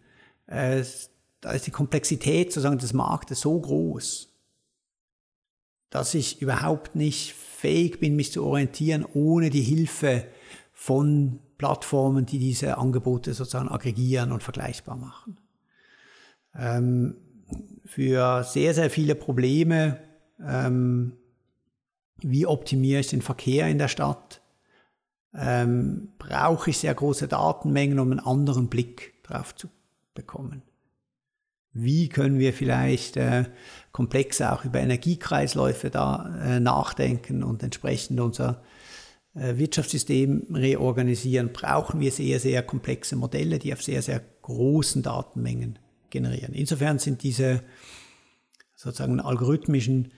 [0.48, 0.84] Äh,
[1.42, 4.29] da ist die Komplexität sozusagen des Marktes so groß,
[5.90, 10.26] dass ich überhaupt nicht fähig bin, mich zu orientieren ohne die Hilfe
[10.72, 15.38] von Plattformen, die diese Angebote sozusagen aggregieren und vergleichbar machen.
[16.56, 17.16] Ähm,
[17.86, 20.00] für sehr, sehr viele Probleme,
[20.42, 21.14] ähm,
[22.22, 24.42] wie optimiere ich den Verkehr in der Stadt,
[25.34, 29.68] ähm, brauche ich sehr große Datenmengen, um einen anderen Blick drauf zu
[30.14, 30.64] bekommen.
[31.72, 33.46] Wie können wir vielleicht äh,
[33.92, 38.64] komplexer auch über Energiekreisläufe da äh, nachdenken und entsprechend unser
[39.36, 41.54] äh, Wirtschaftssystem reorganisieren?
[41.54, 45.78] Brauchen wir sehr, sehr komplexe Modelle, die auf sehr, sehr großen Datenmengen
[46.10, 46.54] generieren.
[46.54, 47.62] Insofern sind diese
[48.76, 50.12] sozusagen algorithmischen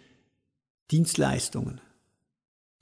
[0.89, 1.81] Dienstleistungen,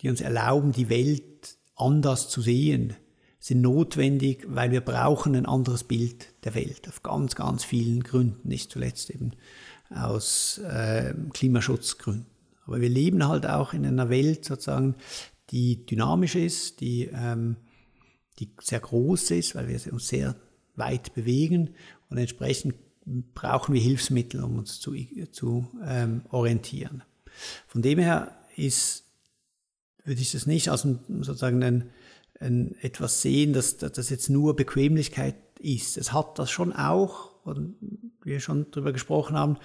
[0.02, 2.96] die uns erlauben, die Welt anders zu sehen,
[3.50, 8.48] sind notwendig, weil wir brauchen ein anderes Bild der Welt, auf ganz, ganz vielen Gründen,
[8.48, 9.32] nicht zuletzt eben
[9.90, 12.28] aus äh, Klimaschutzgründen.
[12.66, 14.96] Aber wir leben halt auch in einer Welt sozusagen,
[15.50, 17.56] die dynamisch ist, die, ähm,
[18.38, 20.36] die sehr groß ist, weil wir uns sehr
[20.76, 21.72] weit bewegen
[22.10, 22.76] und entsprechend
[23.34, 24.94] brauchen wir Hilfsmittel, um uns zu,
[25.32, 27.02] zu ähm, orientieren.
[27.66, 29.06] Von dem her ist,
[30.06, 31.90] würde ich das nicht als ein, sozusagen ein
[32.40, 35.98] ein, etwas sehen, dass das jetzt nur Bequemlichkeit ist.
[35.98, 37.76] Es hat das schon auch, und
[38.24, 39.58] wir schon darüber gesprochen haben,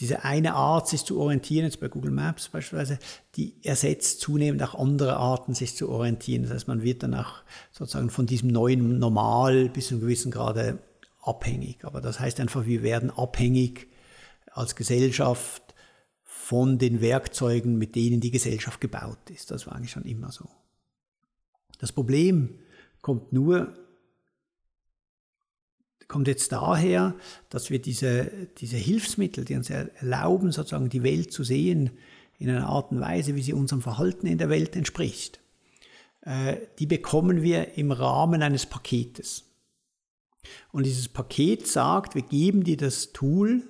[0.00, 2.98] diese eine Art, sich zu orientieren, jetzt bei Google Maps beispielsweise,
[3.36, 6.42] die ersetzt zunehmend auch andere Arten, sich zu orientieren.
[6.42, 10.32] Das heißt, man wird dann auch sozusagen von diesem neuen Normal bis zu einem gewissen
[10.32, 10.80] Grade
[11.22, 11.84] abhängig.
[11.84, 13.86] Aber das heißt einfach, wir werden abhängig
[14.50, 15.62] als Gesellschaft
[16.24, 19.52] von den Werkzeugen, mit denen die Gesellschaft gebaut ist.
[19.52, 20.48] Das war eigentlich schon immer so.
[21.78, 22.58] Das Problem
[23.00, 23.74] kommt nur,
[26.08, 27.14] kommt jetzt daher,
[27.50, 31.90] dass wir diese, diese Hilfsmittel, die uns erlauben, sozusagen die Welt zu sehen,
[32.38, 35.40] in einer Art und Weise, wie sie unserem Verhalten in der Welt entspricht,
[36.22, 39.44] äh, die bekommen wir im Rahmen eines Paketes.
[40.72, 43.62] Und dieses Paket sagt, wir geben dir das Tool,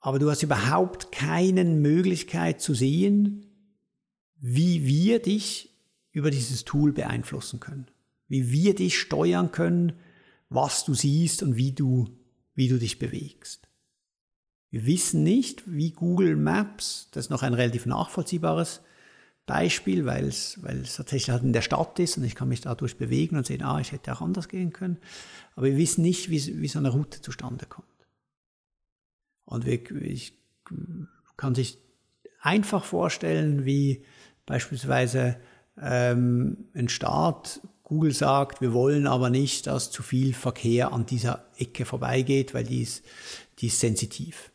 [0.00, 3.46] aber du hast überhaupt keine Möglichkeit zu sehen,
[4.38, 5.71] wie wir dich
[6.12, 7.86] über dieses Tool beeinflussen können.
[8.28, 9.94] Wie wir dich steuern können,
[10.48, 12.08] was du siehst und wie du,
[12.54, 13.68] wie du dich bewegst.
[14.70, 18.80] Wir wissen nicht, wie Google Maps, das ist noch ein relativ nachvollziehbares
[19.44, 22.60] Beispiel, weil es, weil es tatsächlich halt in der Stadt ist und ich kann mich
[22.60, 24.98] dadurch bewegen und sehen, ah, ich hätte auch anders gehen können.
[25.56, 27.86] Aber wir wissen nicht, wie, wie so eine Route zustande kommt.
[29.44, 30.38] Und wir, ich
[31.36, 31.78] kann sich
[32.40, 34.04] einfach vorstellen, wie
[34.46, 35.38] beispielsweise
[35.80, 41.44] ähm, ein Staat, Google sagt, wir wollen aber nicht, dass zu viel Verkehr an dieser
[41.56, 43.04] Ecke vorbeigeht, weil die ist,
[43.58, 44.50] die ist sensitiv.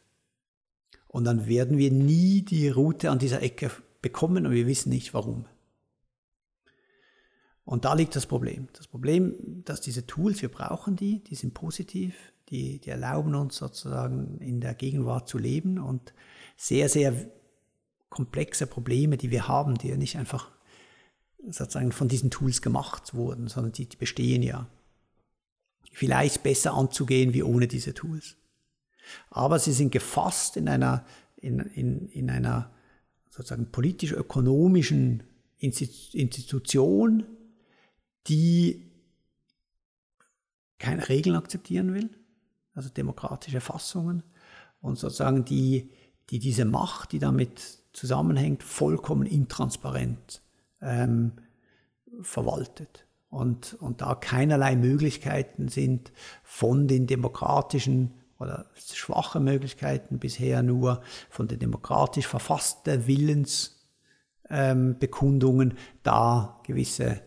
[1.08, 5.14] Und dann werden wir nie die Route an dieser Ecke bekommen und wir wissen nicht
[5.14, 5.46] warum.
[7.64, 8.70] Und da liegt das Problem.
[8.74, 12.16] Das Problem, dass diese Tools, wir brauchen die, die sind positiv,
[12.50, 16.14] die, die erlauben uns sozusagen in der Gegenwart zu leben und
[16.56, 17.14] sehr, sehr
[18.10, 20.50] komplexe Probleme, die wir haben, die nicht einfach
[21.44, 24.68] sozusagen von diesen Tools gemacht wurden, sondern die, die bestehen ja.
[25.92, 28.38] Vielleicht besser anzugehen wie ohne diese Tools.
[29.30, 31.06] Aber sie sind gefasst in einer,
[31.38, 32.72] in, in, in einer
[33.30, 35.24] sozusagen politisch-ökonomischen
[35.60, 37.24] Institution,
[38.28, 38.84] die
[40.78, 42.10] keine Regeln akzeptieren will,
[42.74, 44.24] also demokratische Fassungen,
[44.80, 45.90] und sozusagen die,
[46.30, 50.44] die diese Macht, die damit zusammenhängt, vollkommen intransparent
[50.82, 51.34] ähm,
[52.22, 53.06] verwaltet.
[53.30, 56.12] Und, und da keinerlei Möglichkeiten sind
[56.44, 66.60] von den demokratischen oder schwache Möglichkeiten bisher nur von den demokratisch verfassten Willensbekundungen ähm, da
[66.64, 67.22] gewisse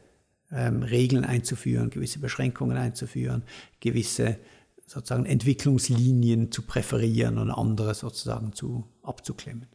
[0.53, 3.45] ähm, Regeln einzuführen, gewisse Beschränkungen einzuführen,
[3.81, 4.39] gewisse
[4.87, 9.67] sozusagen Entwicklungslinien zu präferieren und andere sozusagen zu abzuklemmen.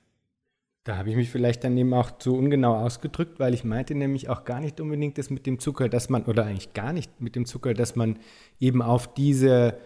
[0.85, 4.29] Da habe ich mich vielleicht dann eben auch zu ungenau ausgedrückt, weil ich meinte nämlich
[4.29, 7.35] auch gar nicht unbedingt das mit dem Zucker, dass man, oder eigentlich gar nicht mit
[7.35, 8.19] dem Zucker, dass man
[8.59, 9.79] eben auf diese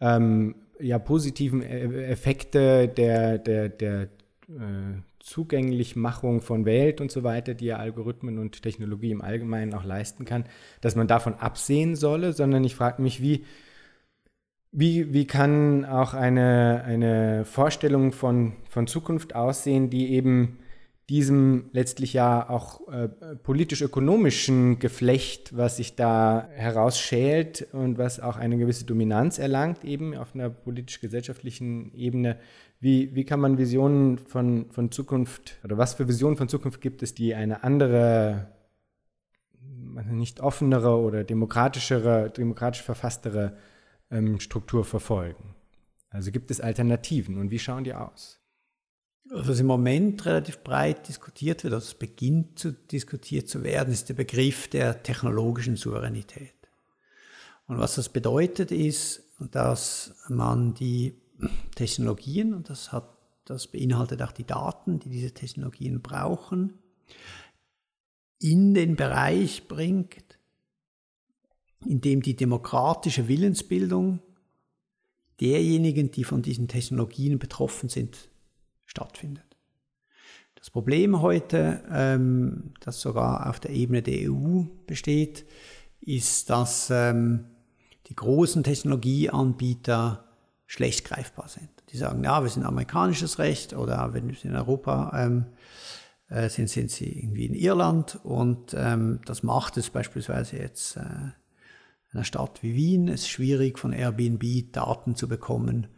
[0.00, 4.02] ähm, ja, positiven e-, Effekte der, der, der
[4.48, 9.84] äh, Zugänglichmachung von Welt und so weiter, die ja Algorithmen und Technologie im Allgemeinen auch
[9.84, 10.44] leisten kann,
[10.80, 13.44] dass man davon absehen solle, sondern ich frage mich, wie,
[14.78, 20.58] wie, wie kann auch eine, eine Vorstellung von, von Zukunft aussehen, die eben
[21.08, 23.08] diesem letztlich ja auch äh,
[23.42, 30.34] politisch-ökonomischen Geflecht, was sich da herausschält und was auch eine gewisse Dominanz erlangt, eben auf
[30.34, 32.36] einer politisch-gesellschaftlichen Ebene.
[32.78, 37.02] Wie, wie kann man Visionen von, von Zukunft oder was für Visionen von Zukunft gibt
[37.02, 38.48] es, die eine andere,
[40.10, 43.56] nicht offenere oder demokratischere, demokratisch verfasstere
[44.10, 45.54] ähm, Struktur verfolgen?
[46.10, 48.40] Also gibt es Alternativen und wie schauen die aus?
[49.28, 54.08] Was im Moment relativ breit diskutiert wird, also es beginnt zu diskutiert zu werden, ist
[54.08, 56.54] der Begriff der technologischen Souveränität.
[57.66, 61.20] Und was das bedeutet ist, dass man die
[61.74, 63.08] Technologien, und das, hat,
[63.44, 66.78] das beinhaltet auch die Daten, die diese Technologien brauchen,
[68.38, 70.25] in den Bereich bringt,
[71.88, 74.20] in dem die demokratische Willensbildung
[75.40, 78.30] derjenigen, die von diesen Technologien betroffen sind,
[78.86, 79.44] stattfindet.
[80.54, 85.44] Das Problem heute, ähm, das sogar auf der Ebene der EU besteht,
[86.00, 87.44] ist, dass ähm,
[88.06, 90.24] die großen Technologieanbieter
[90.66, 91.68] schlecht greifbar sind.
[91.90, 95.46] Die sagen, ja, wir sind amerikanisches Recht oder wenn wir in Europa ähm,
[96.28, 101.30] äh, sind, sind sie irgendwie in Irland und ähm, das macht es beispielsweise jetzt äh,
[102.12, 105.88] einer Stadt wie Wien es schwierig von Airbnb Daten zu bekommen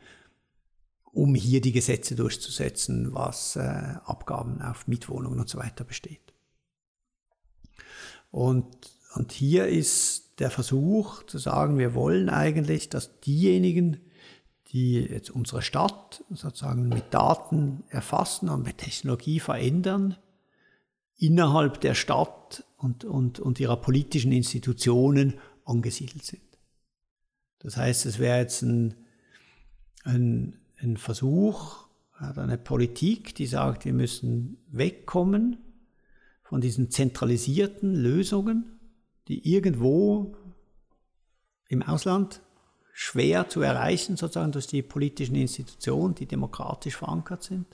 [1.19, 3.61] um hier die Gesetze durchzusetzen, was äh,
[4.05, 6.33] Abgaben auf Mietwohnungen und so weiter besteht.
[8.31, 8.67] Und,
[9.15, 14.01] und hier ist der Versuch zu sagen, wir wollen eigentlich, dass diejenigen,
[14.69, 20.17] die jetzt unsere Stadt sozusagen mit Daten erfassen und mit Technologie verändern,
[21.17, 26.43] innerhalb der Stadt und, und, und ihrer politischen Institutionen angesiedelt sind.
[27.61, 28.95] Das heißt, es wäre jetzt ein,
[30.05, 31.87] ein ein Versuch,
[32.19, 35.59] eine Politik, die sagt, wir müssen wegkommen
[36.43, 38.79] von diesen zentralisierten Lösungen,
[39.29, 40.37] die irgendwo
[41.69, 42.41] im Ausland
[42.93, 47.67] schwer zu erreichen, sozusagen durch die politischen Institutionen, die demokratisch verankert sind,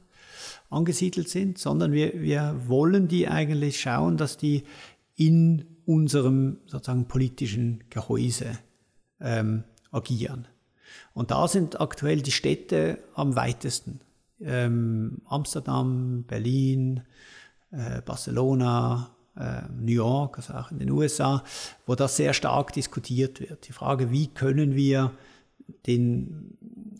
[0.68, 4.64] angesiedelt sind, sondern wir, wir wollen die eigentlich schauen, dass die
[5.14, 8.58] in unserem sozusagen politischen Gehäuse
[9.20, 10.48] ähm, agieren.
[11.12, 14.00] Und da sind aktuell die Städte am weitesten.
[14.40, 17.02] Ähm, Amsterdam, Berlin,
[17.70, 21.42] äh, Barcelona, äh, New York, also auch in den USA,
[21.86, 23.68] wo das sehr stark diskutiert wird.
[23.68, 25.12] Die Frage, wie können wir
[25.86, 26.56] den,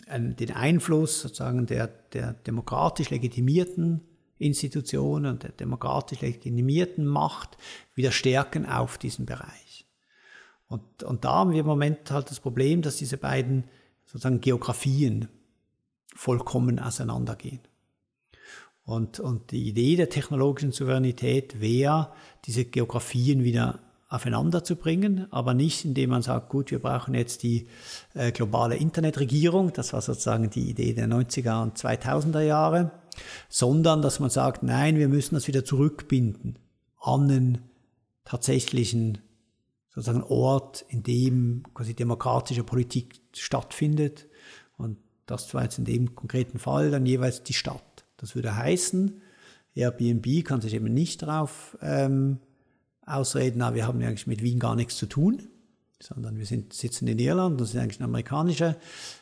[0.07, 4.01] äh, den Einfluss sozusagen der, der demokratisch legitimierten
[4.45, 7.57] Institutionen und der demokratisch legitimierten Macht
[7.95, 9.87] wieder stärken auf diesen Bereich.
[10.69, 13.65] Und, und da haben wir im Moment halt das Problem, dass diese beiden
[14.07, 15.29] sozusagen Geografien
[16.15, 17.61] vollkommen auseinandergehen.
[18.85, 22.13] Und, und die Idee der technologischen Souveränität wäre,
[22.45, 23.81] diese Geografien wieder
[24.15, 27.67] aufeinander zu bringen, aber nicht indem man sagt, gut, wir brauchen jetzt die
[28.15, 32.93] äh, globale Internetregierung, das war sozusagen die Idee der 90er und 2000er Jahre,
[33.49, 36.59] sondern dass man sagt, nein, wir müssen das wieder zurückbinden
[37.01, 37.59] an den
[38.25, 39.19] tatsächlichen
[39.91, 44.27] sozusagen Ort, in dem quasi demokratische Politik stattfindet.
[44.77, 48.05] Und das war jetzt in dem konkreten Fall dann jeweils die Stadt.
[48.17, 49.21] Das würde heißen,
[49.75, 52.39] Airbnb kann sich eben nicht darauf ähm,
[53.07, 55.43] ausreden, na, wir haben eigentlich mit Wien gar nichts zu tun,
[56.01, 58.77] sondern wir sind, sitzen in Irland, das ist eigentlich eine amerikanische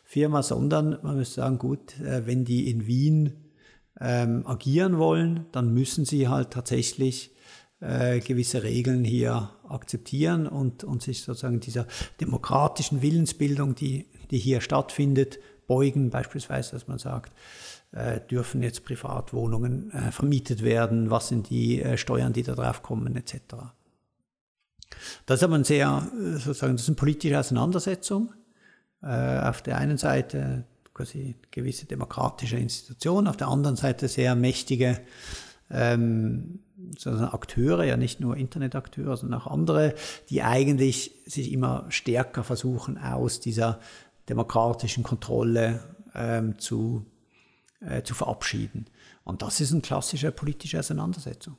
[0.04, 3.32] Firma, sondern man müsste sagen, gut, äh, wenn die in Wien
[4.00, 7.30] ähm, agieren wollen, dann müssen sie halt tatsächlich
[7.80, 11.86] äh, gewisse Regeln hier akzeptieren und, und sich sozusagen dieser
[12.20, 16.10] demokratischen Willensbildung, die, die hier stattfindet, beugen.
[16.10, 17.32] Beispielsweise, dass man sagt,
[17.92, 22.82] äh, dürfen jetzt Privatwohnungen äh, vermietet werden, was sind die äh, Steuern, die da drauf
[22.82, 23.40] kommen, etc.
[25.26, 28.32] Das ist aber ein sehr, äh, sozusagen, das ist eine politische Auseinandersetzung.
[29.04, 30.64] Auf der einen Seite
[30.94, 35.00] quasi gewisse demokratische Institutionen, auf der anderen Seite sehr mächtige
[35.72, 36.60] ähm,
[37.04, 39.94] Akteure, ja nicht nur Internetakteure, sondern auch andere,
[40.30, 43.80] die eigentlich sich immer stärker versuchen, aus dieser
[44.28, 45.80] demokratischen Kontrolle
[46.14, 47.06] ähm, zu,
[47.86, 48.86] äh, zu verabschieden.
[49.24, 51.56] Und das ist eine klassische politische Auseinandersetzung.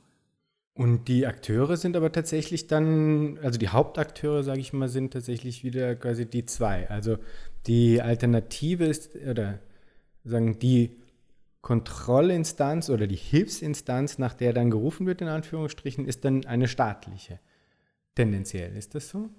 [0.74, 5.62] Und die Akteure sind aber tatsächlich dann, also die Hauptakteure, sage ich mal, sind tatsächlich
[5.62, 6.90] wieder quasi die zwei.
[6.90, 7.18] Also
[7.66, 9.60] die Alternative ist, oder
[10.24, 10.96] sagen die
[11.62, 17.38] Kontrollinstanz oder die Hilfsinstanz, nach der dann gerufen wird, in Anführungsstrichen, ist dann eine staatliche.
[18.16, 19.30] Tendenziell, ist das so?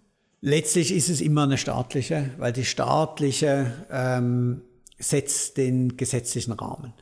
[0.42, 4.62] Letztlich ist es immer eine staatliche, weil die staatliche ähm,
[4.98, 6.94] setzt den gesetzlichen Rahmen.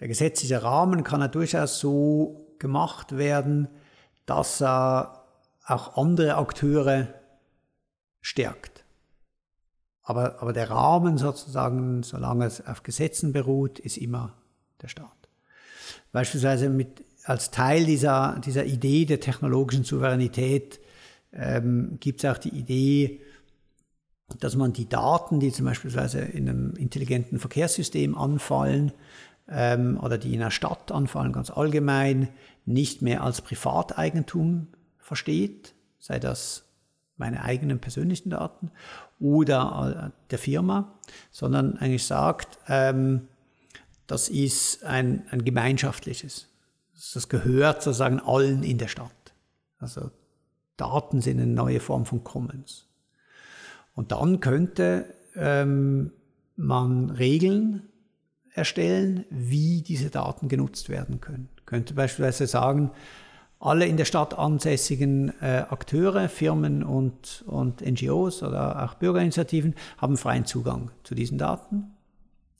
[0.00, 3.68] Der gesetzliche Rahmen kann ja durchaus so gemacht werden,
[4.26, 5.24] dass er
[5.66, 7.08] auch andere Akteure
[8.20, 8.84] stärkt.
[10.02, 14.34] Aber, aber der Rahmen sozusagen, solange es auf Gesetzen beruht, ist immer
[14.82, 15.28] der Staat.
[16.12, 20.80] Beispielsweise mit, als Teil dieser, dieser Idee der technologischen Souveränität
[21.32, 23.20] ähm, gibt es auch die Idee,
[24.40, 28.92] dass man die Daten, die zum Beispiel in einem intelligenten Verkehrssystem anfallen
[29.48, 32.28] ähm, oder die in einer Stadt anfallen, ganz allgemein,
[32.66, 34.68] nicht mehr als Privateigentum
[34.98, 36.64] versteht, sei das
[37.16, 38.70] meine eigenen persönlichen Daten
[39.18, 40.98] oder äh, der Firma,
[41.30, 43.28] sondern eigentlich sagt, ähm,
[44.06, 46.48] das ist ein, ein gemeinschaftliches.
[47.14, 49.10] Das gehört sozusagen allen in der Stadt.
[49.78, 50.10] Also
[50.76, 52.89] Daten sind eine neue Form von Commons.
[54.00, 56.12] Und dann könnte ähm,
[56.56, 57.82] man Regeln
[58.54, 61.50] erstellen, wie diese Daten genutzt werden können.
[61.66, 62.92] Könnte beispielsweise sagen,
[63.58, 70.16] alle in der Stadt ansässigen äh, Akteure, Firmen und, und NGOs oder auch Bürgerinitiativen haben
[70.16, 71.90] freien Zugang zu diesen Daten.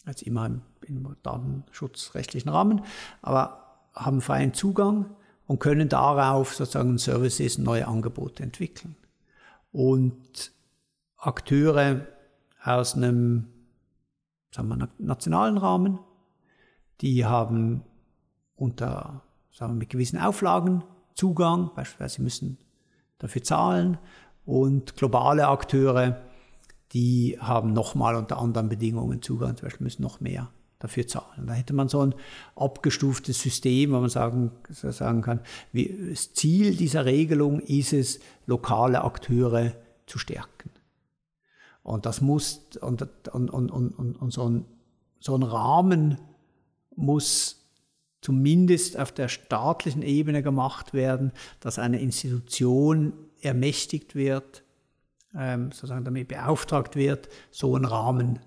[0.05, 2.82] Also immer im, im datenschutzrechtlichen Rahmen,
[3.22, 5.07] aber haben freien Zugang
[5.47, 8.95] und können darauf sozusagen Services, neue Angebote entwickeln.
[9.72, 10.53] Und
[11.21, 12.07] Akteure
[12.62, 13.49] aus einem
[14.55, 15.99] sagen wir, nationalen Rahmen,
[17.01, 17.83] die haben
[18.57, 20.83] unter sagen wir, mit gewissen Auflagen
[21.14, 22.59] Zugang, beispielsweise sie müssen
[23.18, 23.99] dafür zahlen
[24.45, 26.21] und globale Akteure,
[26.93, 31.47] die haben nochmal unter anderen Bedingungen Zugang, zum Beispiel müssen noch mehr dafür zahlen.
[31.47, 32.14] Da hätte man so ein
[32.57, 35.41] abgestuftes System, wo man sagen, sagen kann,
[35.73, 39.73] wie, das Ziel dieser Regelung ist es, lokale Akteure
[40.07, 40.71] zu stärken.
[41.83, 44.64] Und das muss, und, und, und, und, und so, ein,
[45.18, 46.18] so ein Rahmen
[46.95, 47.61] muss
[48.20, 54.62] zumindest auf der staatlichen Ebene gemacht werden, dass eine Institution ermächtigt wird,
[55.35, 58.41] ähm, sozusagen damit beauftragt wird, so einen Rahmen,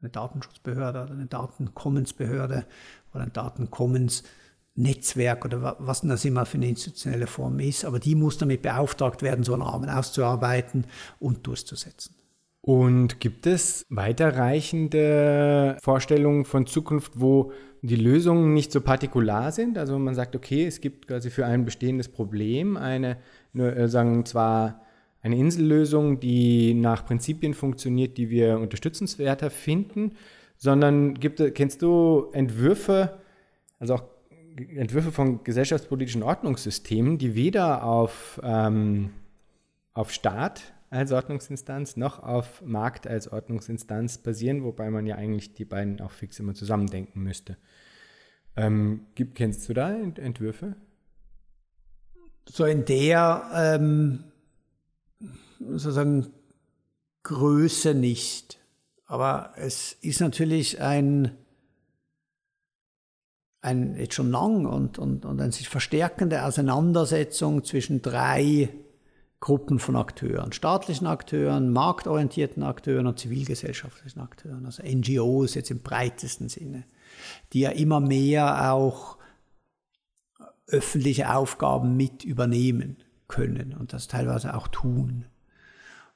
[0.00, 2.64] eine Datenschutzbehörde oder eine Datenkommensbehörde
[3.12, 8.38] oder ein Datenkommensnetzwerk oder was das immer für eine institutionelle Form ist, aber die muss
[8.38, 10.86] damit beauftragt werden, so einen Rahmen auszuarbeiten
[11.18, 12.14] und durchzusetzen.
[12.62, 19.78] Und gibt es weiterreichende Vorstellungen von Zukunft, wo die Lösungen nicht so partikular sind?
[19.78, 23.16] Also man sagt, okay, es gibt quasi für ein bestehendes Problem eine,
[23.54, 24.82] nur, äh, sagen zwar
[25.22, 30.12] eine Insellösung, die nach Prinzipien funktioniert, die wir unterstützenswerter finden,
[30.56, 33.18] sondern gibt, kennst du Entwürfe,
[33.78, 34.04] also auch
[34.56, 39.10] Entwürfe von gesellschaftspolitischen Ordnungssystemen, die weder auf, ähm,
[39.94, 45.64] auf Staat als Ordnungsinstanz noch auf Markt als Ordnungsinstanz basieren, wobei man ja eigentlich die
[45.64, 47.56] beiden auch fix immer zusammendenken müsste.
[48.56, 50.74] Ähm, gibt, kennst du da Entwürfe?
[52.48, 54.24] So in der ähm,
[55.60, 56.26] sozusagen
[57.22, 58.58] Größe nicht.
[59.06, 61.36] Aber es ist natürlich ein,
[63.60, 68.70] ein jetzt schon lang und, und, und eine sich verstärkende Auseinandersetzung zwischen drei
[69.40, 76.50] Gruppen von Akteuren, staatlichen Akteuren, marktorientierten Akteuren und zivilgesellschaftlichen Akteuren, also NGOs jetzt im breitesten
[76.50, 76.84] Sinne,
[77.54, 79.16] die ja immer mehr auch
[80.66, 82.98] öffentliche Aufgaben mit übernehmen
[83.28, 85.24] können und das teilweise auch tun.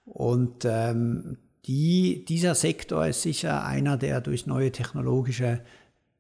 [0.05, 5.61] Und ähm, die, dieser Sektor ist sicher einer, der durch neue technologische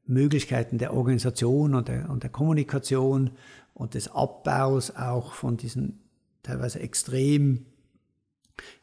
[0.07, 3.33] Möglichkeiten der Organisation und der, und der Kommunikation
[3.75, 6.04] und des Abbaus auch von diesen
[6.45, 7.66] teilweise extrem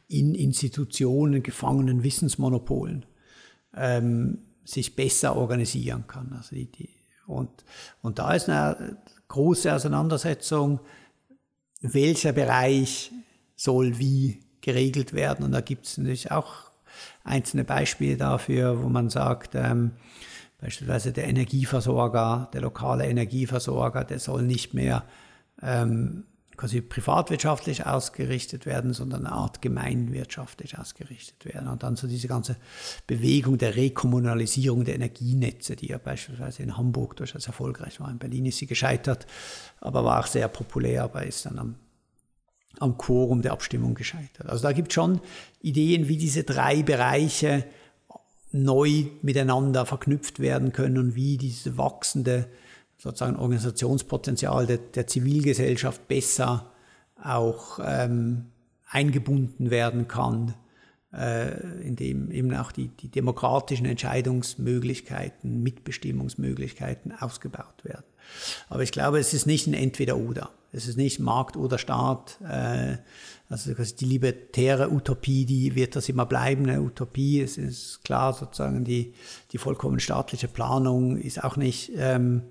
[0.08, 3.06] in Institutionen gefangenen Wissensmonopolen
[3.74, 6.34] ähm, sich besser organisieren kann.
[6.36, 6.90] Also die, die,
[7.26, 7.64] und,
[8.02, 8.98] und da ist eine
[9.28, 10.80] große Auseinandersetzung,
[11.80, 13.10] welcher Bereich
[13.56, 15.44] soll wie geregelt werden.
[15.44, 16.70] Und da gibt es natürlich auch
[17.24, 19.92] einzelne Beispiele dafür, wo man sagt, ähm,
[20.60, 25.04] beispielsweise der Energieversorger, der lokale Energieversorger, der soll nicht mehr
[25.62, 26.24] ähm,
[26.62, 31.66] quasi privatwirtschaftlich ausgerichtet werden, sondern eine Art gemeinwirtschaftlich ausgerichtet werden.
[31.66, 32.54] Und dann so diese ganze
[33.08, 38.08] Bewegung der Rekommunalisierung der Energienetze, die ja beispielsweise in Hamburg durchaus erfolgreich war.
[38.12, 39.26] In Berlin ist sie gescheitert,
[39.80, 41.74] aber war auch sehr populär, aber ist dann am,
[42.78, 44.48] am Quorum der Abstimmung gescheitert.
[44.48, 45.20] Also da gibt es schon
[45.62, 47.64] Ideen, wie diese drei Bereiche
[48.52, 52.46] neu miteinander verknüpft werden können und wie diese wachsende
[53.02, 56.70] sozusagen Organisationspotenzial der, der Zivilgesellschaft besser
[57.20, 58.46] auch ähm,
[58.88, 60.54] eingebunden werden kann,
[61.12, 68.04] äh, indem eben auch die, die demokratischen Entscheidungsmöglichkeiten, Mitbestimmungsmöglichkeiten ausgebaut werden.
[68.68, 70.50] Aber ich glaube, es ist nicht ein Entweder-Oder.
[70.70, 72.38] Es ist nicht Markt oder Staat.
[72.48, 72.98] Äh,
[73.48, 77.40] also die libertäre Utopie, die wird das immer bleiben, eine Utopie.
[77.40, 79.12] Es ist klar, sozusagen die,
[79.50, 82.42] die vollkommen staatliche Planung ist auch nicht ähm,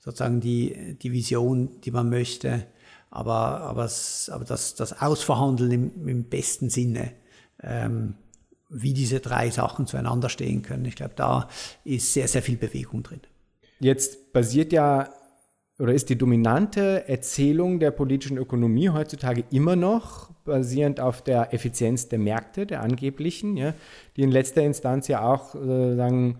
[0.00, 2.66] sozusagen die, die Vision, die man möchte.
[3.10, 7.12] Aber, aber, es, aber das, das Ausverhandeln im, im besten Sinne,
[7.62, 8.14] ähm,
[8.68, 11.48] wie diese drei Sachen zueinander stehen können, ich glaube, da
[11.84, 13.20] ist sehr, sehr viel Bewegung drin.
[13.80, 15.08] Jetzt basiert ja
[15.80, 22.08] oder ist die dominante Erzählung der politischen Ökonomie heutzutage immer noch basierend auf der Effizienz
[22.08, 23.72] der Märkte, der angeblichen, ja,
[24.16, 26.38] die in letzter Instanz ja auch äh, sagen,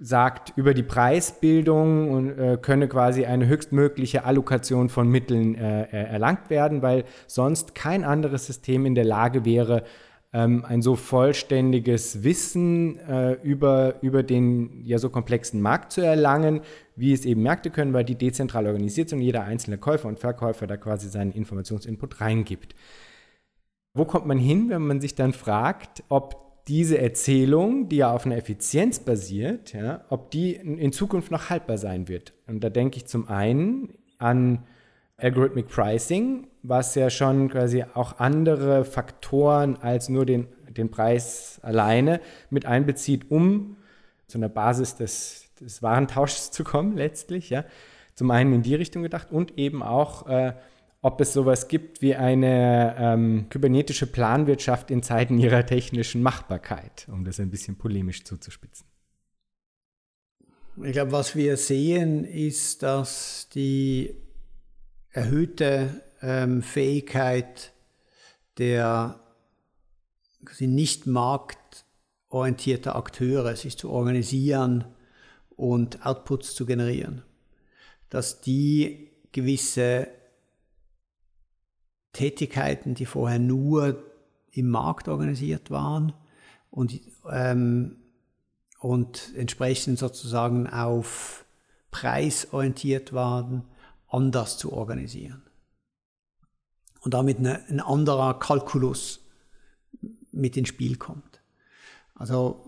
[0.00, 6.50] sagt, über die Preisbildung und, äh, könne quasi eine höchstmögliche Allokation von Mitteln äh, erlangt
[6.50, 9.84] werden, weil sonst kein anderes System in der Lage wäre,
[10.32, 16.60] ähm, ein so vollständiges Wissen äh, über, über den ja so komplexen Markt zu erlangen,
[16.96, 20.18] wie es eben Märkte können, weil die dezentral organisiert sind und jeder einzelne Käufer und
[20.18, 22.74] Verkäufer da quasi seinen Informationsinput reingibt.
[23.92, 28.26] Wo kommt man hin, wenn man sich dann fragt, ob diese Erzählung, die ja auf
[28.26, 32.32] einer Effizienz basiert, ja, ob die in Zukunft noch haltbar sein wird?
[32.46, 34.62] Und da denke ich zum einen an
[35.16, 42.20] Algorithmic Pricing, was ja schon quasi auch andere Faktoren als nur den, den Preis alleine
[42.50, 43.76] mit einbezieht, um
[44.28, 47.50] zu einer Basis des, des Warentauschs zu kommen, letztlich.
[47.50, 47.64] Ja.
[48.14, 50.52] Zum einen in die Richtung gedacht und eben auch, äh,
[51.02, 57.24] ob es sowas gibt wie eine ähm, kybernetische Planwirtschaft in Zeiten ihrer technischen Machbarkeit, um
[57.24, 58.86] das ein bisschen polemisch zuzuspitzen.
[60.82, 64.14] Ich glaube, was wir sehen, ist, dass die
[65.10, 67.72] erhöhte ähm, Fähigkeit
[68.58, 69.20] der
[70.58, 74.84] nicht marktorientierter Akteure, sich zu organisieren
[75.50, 77.22] und Outputs zu generieren,
[78.08, 80.08] dass die gewisse
[82.12, 84.02] Tätigkeiten, die vorher nur
[84.52, 86.12] im Markt organisiert waren
[86.70, 87.00] und,
[87.30, 87.96] ähm,
[88.78, 91.44] und entsprechend sozusagen auf
[91.90, 93.64] Preis orientiert waren,
[94.08, 95.42] anders zu organisieren.
[97.00, 99.20] Und damit eine, ein anderer Kalkulus
[100.32, 101.40] mit ins Spiel kommt.
[102.14, 102.64] Also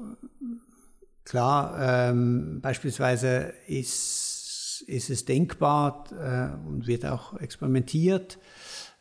[1.24, 8.38] klar, ähm, beispielsweise ist, ist es denkbar äh, und wird auch experimentiert,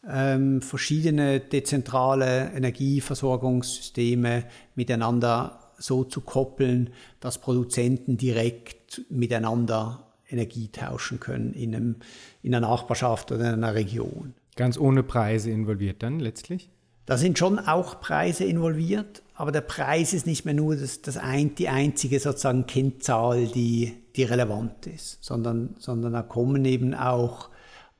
[0.07, 4.45] ähm, verschiedene dezentrale Energieversorgungssysteme
[4.75, 11.95] miteinander so zu koppeln, dass Produzenten direkt miteinander Energie tauschen können in, einem,
[12.41, 14.33] in einer Nachbarschaft oder in einer Region.
[14.55, 16.69] Ganz ohne Preise involviert dann letztlich?
[17.05, 21.17] Da sind schon auch Preise involviert, aber der Preis ist nicht mehr nur das, das
[21.17, 27.49] ein, die einzige sozusagen Kennzahl, die, die relevant ist, sondern, sondern da kommen eben auch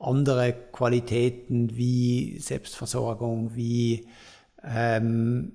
[0.02, 4.08] andere Qualitäten wie Selbstversorgung, wie
[4.62, 5.52] ähm,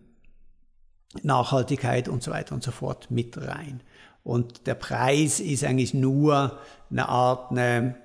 [1.24, 3.82] Nachhaltigkeit und so weiter und so fort mit rein.
[4.24, 6.60] Und der Preis ist eigentlich nur
[6.90, 7.96] eine Art, eine,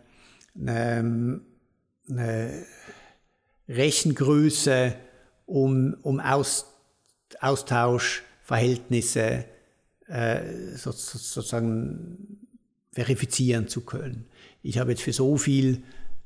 [0.59, 1.41] eine,
[2.09, 2.65] eine
[3.69, 4.95] Rechengröße,
[5.47, 6.67] um, um Aus,
[7.41, 9.45] Austauschverhältnisse
[10.07, 10.41] äh,
[10.77, 12.47] so, sozusagen
[12.93, 14.27] verifizieren zu können.
[14.63, 15.83] Ich habe jetzt für so viel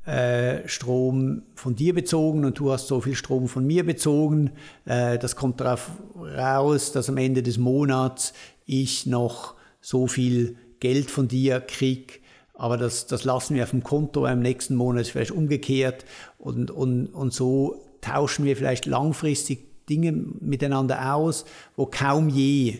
[0.06, 4.52] äh, Strom von dir bezogen und du hast so viel Strom von mir bezogen.
[4.84, 8.32] Äh, das kommt darauf raus, dass am Ende des Monats
[8.66, 12.14] ich noch so viel Geld von dir kriege,
[12.54, 16.04] aber das, das lassen wir auf dem Konto, im nächsten Monat ist vielleicht umgekehrt.
[16.38, 21.44] Und, und, und so tauschen wir vielleicht langfristig Dinge miteinander aus,
[21.76, 22.78] wo kaum je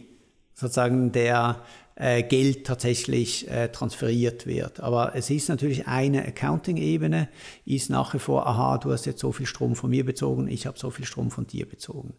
[0.55, 1.61] sozusagen der
[1.97, 4.81] äh, Geld tatsächlich äh, transferiert wird.
[4.81, 7.29] Aber es ist natürlich eine Accounting-Ebene,
[7.65, 10.67] ist nach wie vor, aha, du hast jetzt so viel Strom von mir bezogen, ich
[10.67, 12.15] habe so viel Strom von dir bezogen.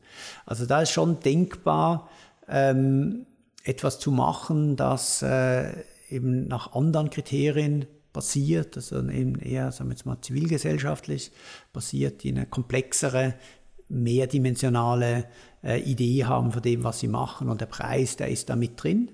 [0.45, 2.09] Also da ist schon denkbar,
[2.49, 3.27] ähm,
[3.63, 5.71] etwas zu machen, das äh,
[6.09, 11.31] eben nach anderen Kriterien basiert, also eben eher, sagen wir jetzt mal, zivilgesellschaftlich
[11.71, 13.35] basiert, die eine komplexere,
[13.89, 15.25] mehrdimensionale
[15.63, 17.47] äh, Idee haben von dem, was sie machen.
[17.47, 19.11] Und der Preis, der ist da mit drin,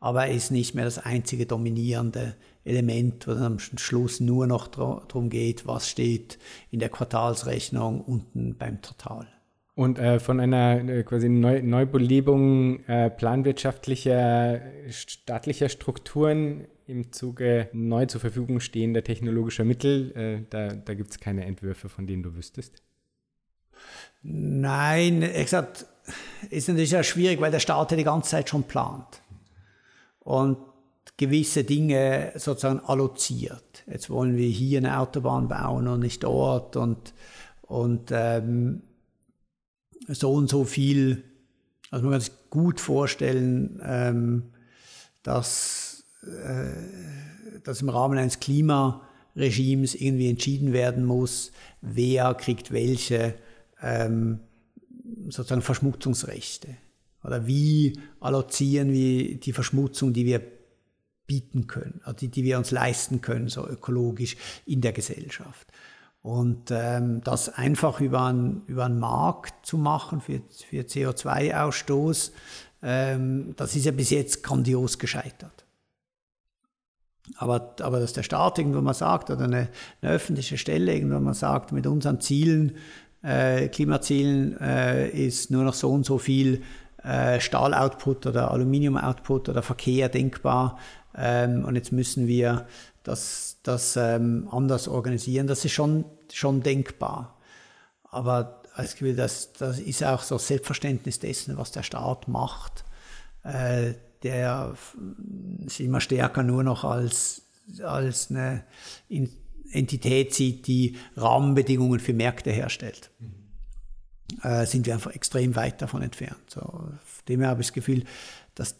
[0.00, 4.68] aber er ist nicht mehr das einzige dominierende Element, wo dann am Schluss nur noch
[4.68, 6.38] darum geht, was steht
[6.70, 9.26] in der Quartalsrechnung unten beim Total.
[9.74, 18.06] Und äh, von einer äh, quasi Neu Neubelebung äh, planwirtschaftlicher, staatlicher Strukturen im Zuge neu
[18.06, 22.34] zur Verfügung stehender technologischer Mittel, äh, da, da gibt es keine Entwürfe, von denen du
[22.36, 22.82] wüsstest?
[24.22, 25.86] Nein, gesagt,
[26.48, 29.20] ist natürlich sehr schwierig, weil der Staat ja die ganze Zeit schon plant
[30.26, 30.58] und
[31.16, 33.84] gewisse Dinge sozusagen alloziert.
[33.86, 37.14] Jetzt wollen wir hier eine Autobahn bauen und nicht dort und,
[37.62, 38.82] und ähm,
[40.08, 41.22] so und so viel.
[41.92, 44.42] Also man kann sich gut vorstellen, ähm,
[45.22, 53.36] dass, äh, dass im Rahmen eines Klimaregimes irgendwie entschieden werden muss, wer kriegt welche
[53.80, 54.40] ähm,
[55.28, 56.76] sozusagen Verschmutzungsrechte.
[57.26, 60.40] Oder wie allozieren wir die Verschmutzung, die wir
[61.26, 65.66] bieten können, also die, die wir uns leisten können, so ökologisch in der Gesellschaft.
[66.22, 72.30] Und ähm, das einfach über, ein, über einen Markt zu machen für, für CO2-Ausstoß,
[72.82, 75.66] ähm, das ist ja bis jetzt grandios gescheitert.
[77.38, 79.68] Aber, aber dass der Staat irgendwo mal sagt, oder eine,
[80.00, 82.76] eine öffentliche Stelle irgendwo mal sagt, mit unseren Zielen,
[83.22, 86.62] äh, Klimazielen äh, ist nur noch so und so viel
[87.06, 90.78] äh, Stahloutput oder Aluminium-Output oder Verkehr denkbar.
[91.16, 92.66] Ähm, und jetzt müssen wir
[93.04, 95.46] das, das ähm, anders organisieren.
[95.46, 97.38] Das ist schon, schon denkbar.
[98.10, 102.84] Aber das, das ist auch so Selbstverständnis dessen, was der Staat macht,
[103.44, 104.74] äh, der
[105.66, 107.42] sich immer stärker nur noch als,
[107.82, 108.64] als eine
[109.70, 113.10] Entität sieht, die Rahmenbedingungen für Märkte herstellt.
[113.20, 113.45] Mhm.
[114.42, 116.48] Äh, sind wir einfach extrem weit davon entfernt.
[116.48, 116.88] So,
[117.28, 118.04] dem her habe ich das Gefühl,
[118.54, 118.76] dass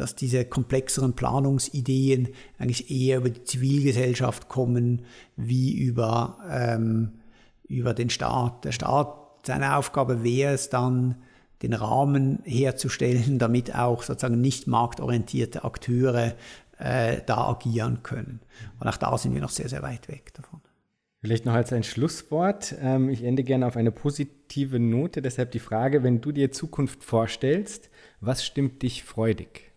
[0.00, 2.28] dass diese komplexeren Planungsideen
[2.58, 5.02] eigentlich eher über die Zivilgesellschaft kommen,
[5.36, 7.20] wie über, ähm,
[7.68, 8.64] über den Staat.
[8.64, 9.14] Der Staat,
[9.46, 11.16] seine Aufgabe wäre es dann,
[11.62, 16.34] den Rahmen herzustellen, damit auch sozusagen nicht marktorientierte Akteure
[16.78, 18.40] äh, da agieren können.
[18.78, 20.62] Und auch da sind wir noch sehr, sehr weit weg davon.
[21.20, 22.74] Vielleicht noch als ein Schlusswort.
[22.80, 25.20] Ähm, ich ende gerne auf eine positive Note.
[25.20, 27.90] Deshalb die Frage, wenn du dir Zukunft vorstellst,
[28.20, 29.70] was stimmt dich freudig?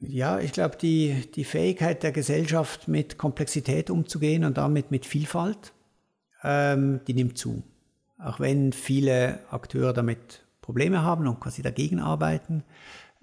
[0.00, 5.72] Ja, ich glaube, die, die Fähigkeit der Gesellschaft, mit Komplexität umzugehen und damit mit Vielfalt,
[6.42, 7.62] ähm, die nimmt zu.
[8.18, 12.64] Auch wenn viele Akteure damit Probleme haben und quasi dagegen arbeiten,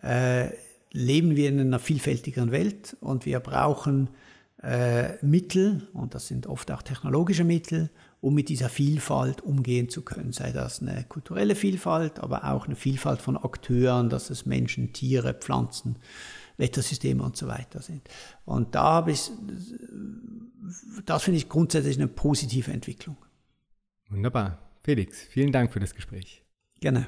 [0.01, 0.49] äh,
[0.91, 4.09] leben wir in einer vielfältigeren Welt und wir brauchen
[4.61, 7.89] äh, Mittel, und das sind oft auch technologische Mittel,
[8.21, 10.33] um mit dieser Vielfalt umgehen zu können.
[10.33, 15.33] Sei das eine kulturelle Vielfalt, aber auch eine Vielfalt von Akteuren, dass es Menschen, Tiere,
[15.33, 15.95] Pflanzen,
[16.57, 18.09] Wettersysteme und so weiter sind.
[18.43, 19.31] Und da habe ich,
[21.05, 23.15] das finde ich grundsätzlich eine positive Entwicklung.
[24.09, 24.59] Wunderbar.
[24.81, 26.43] Felix, vielen Dank für das Gespräch.
[26.81, 27.07] Gerne.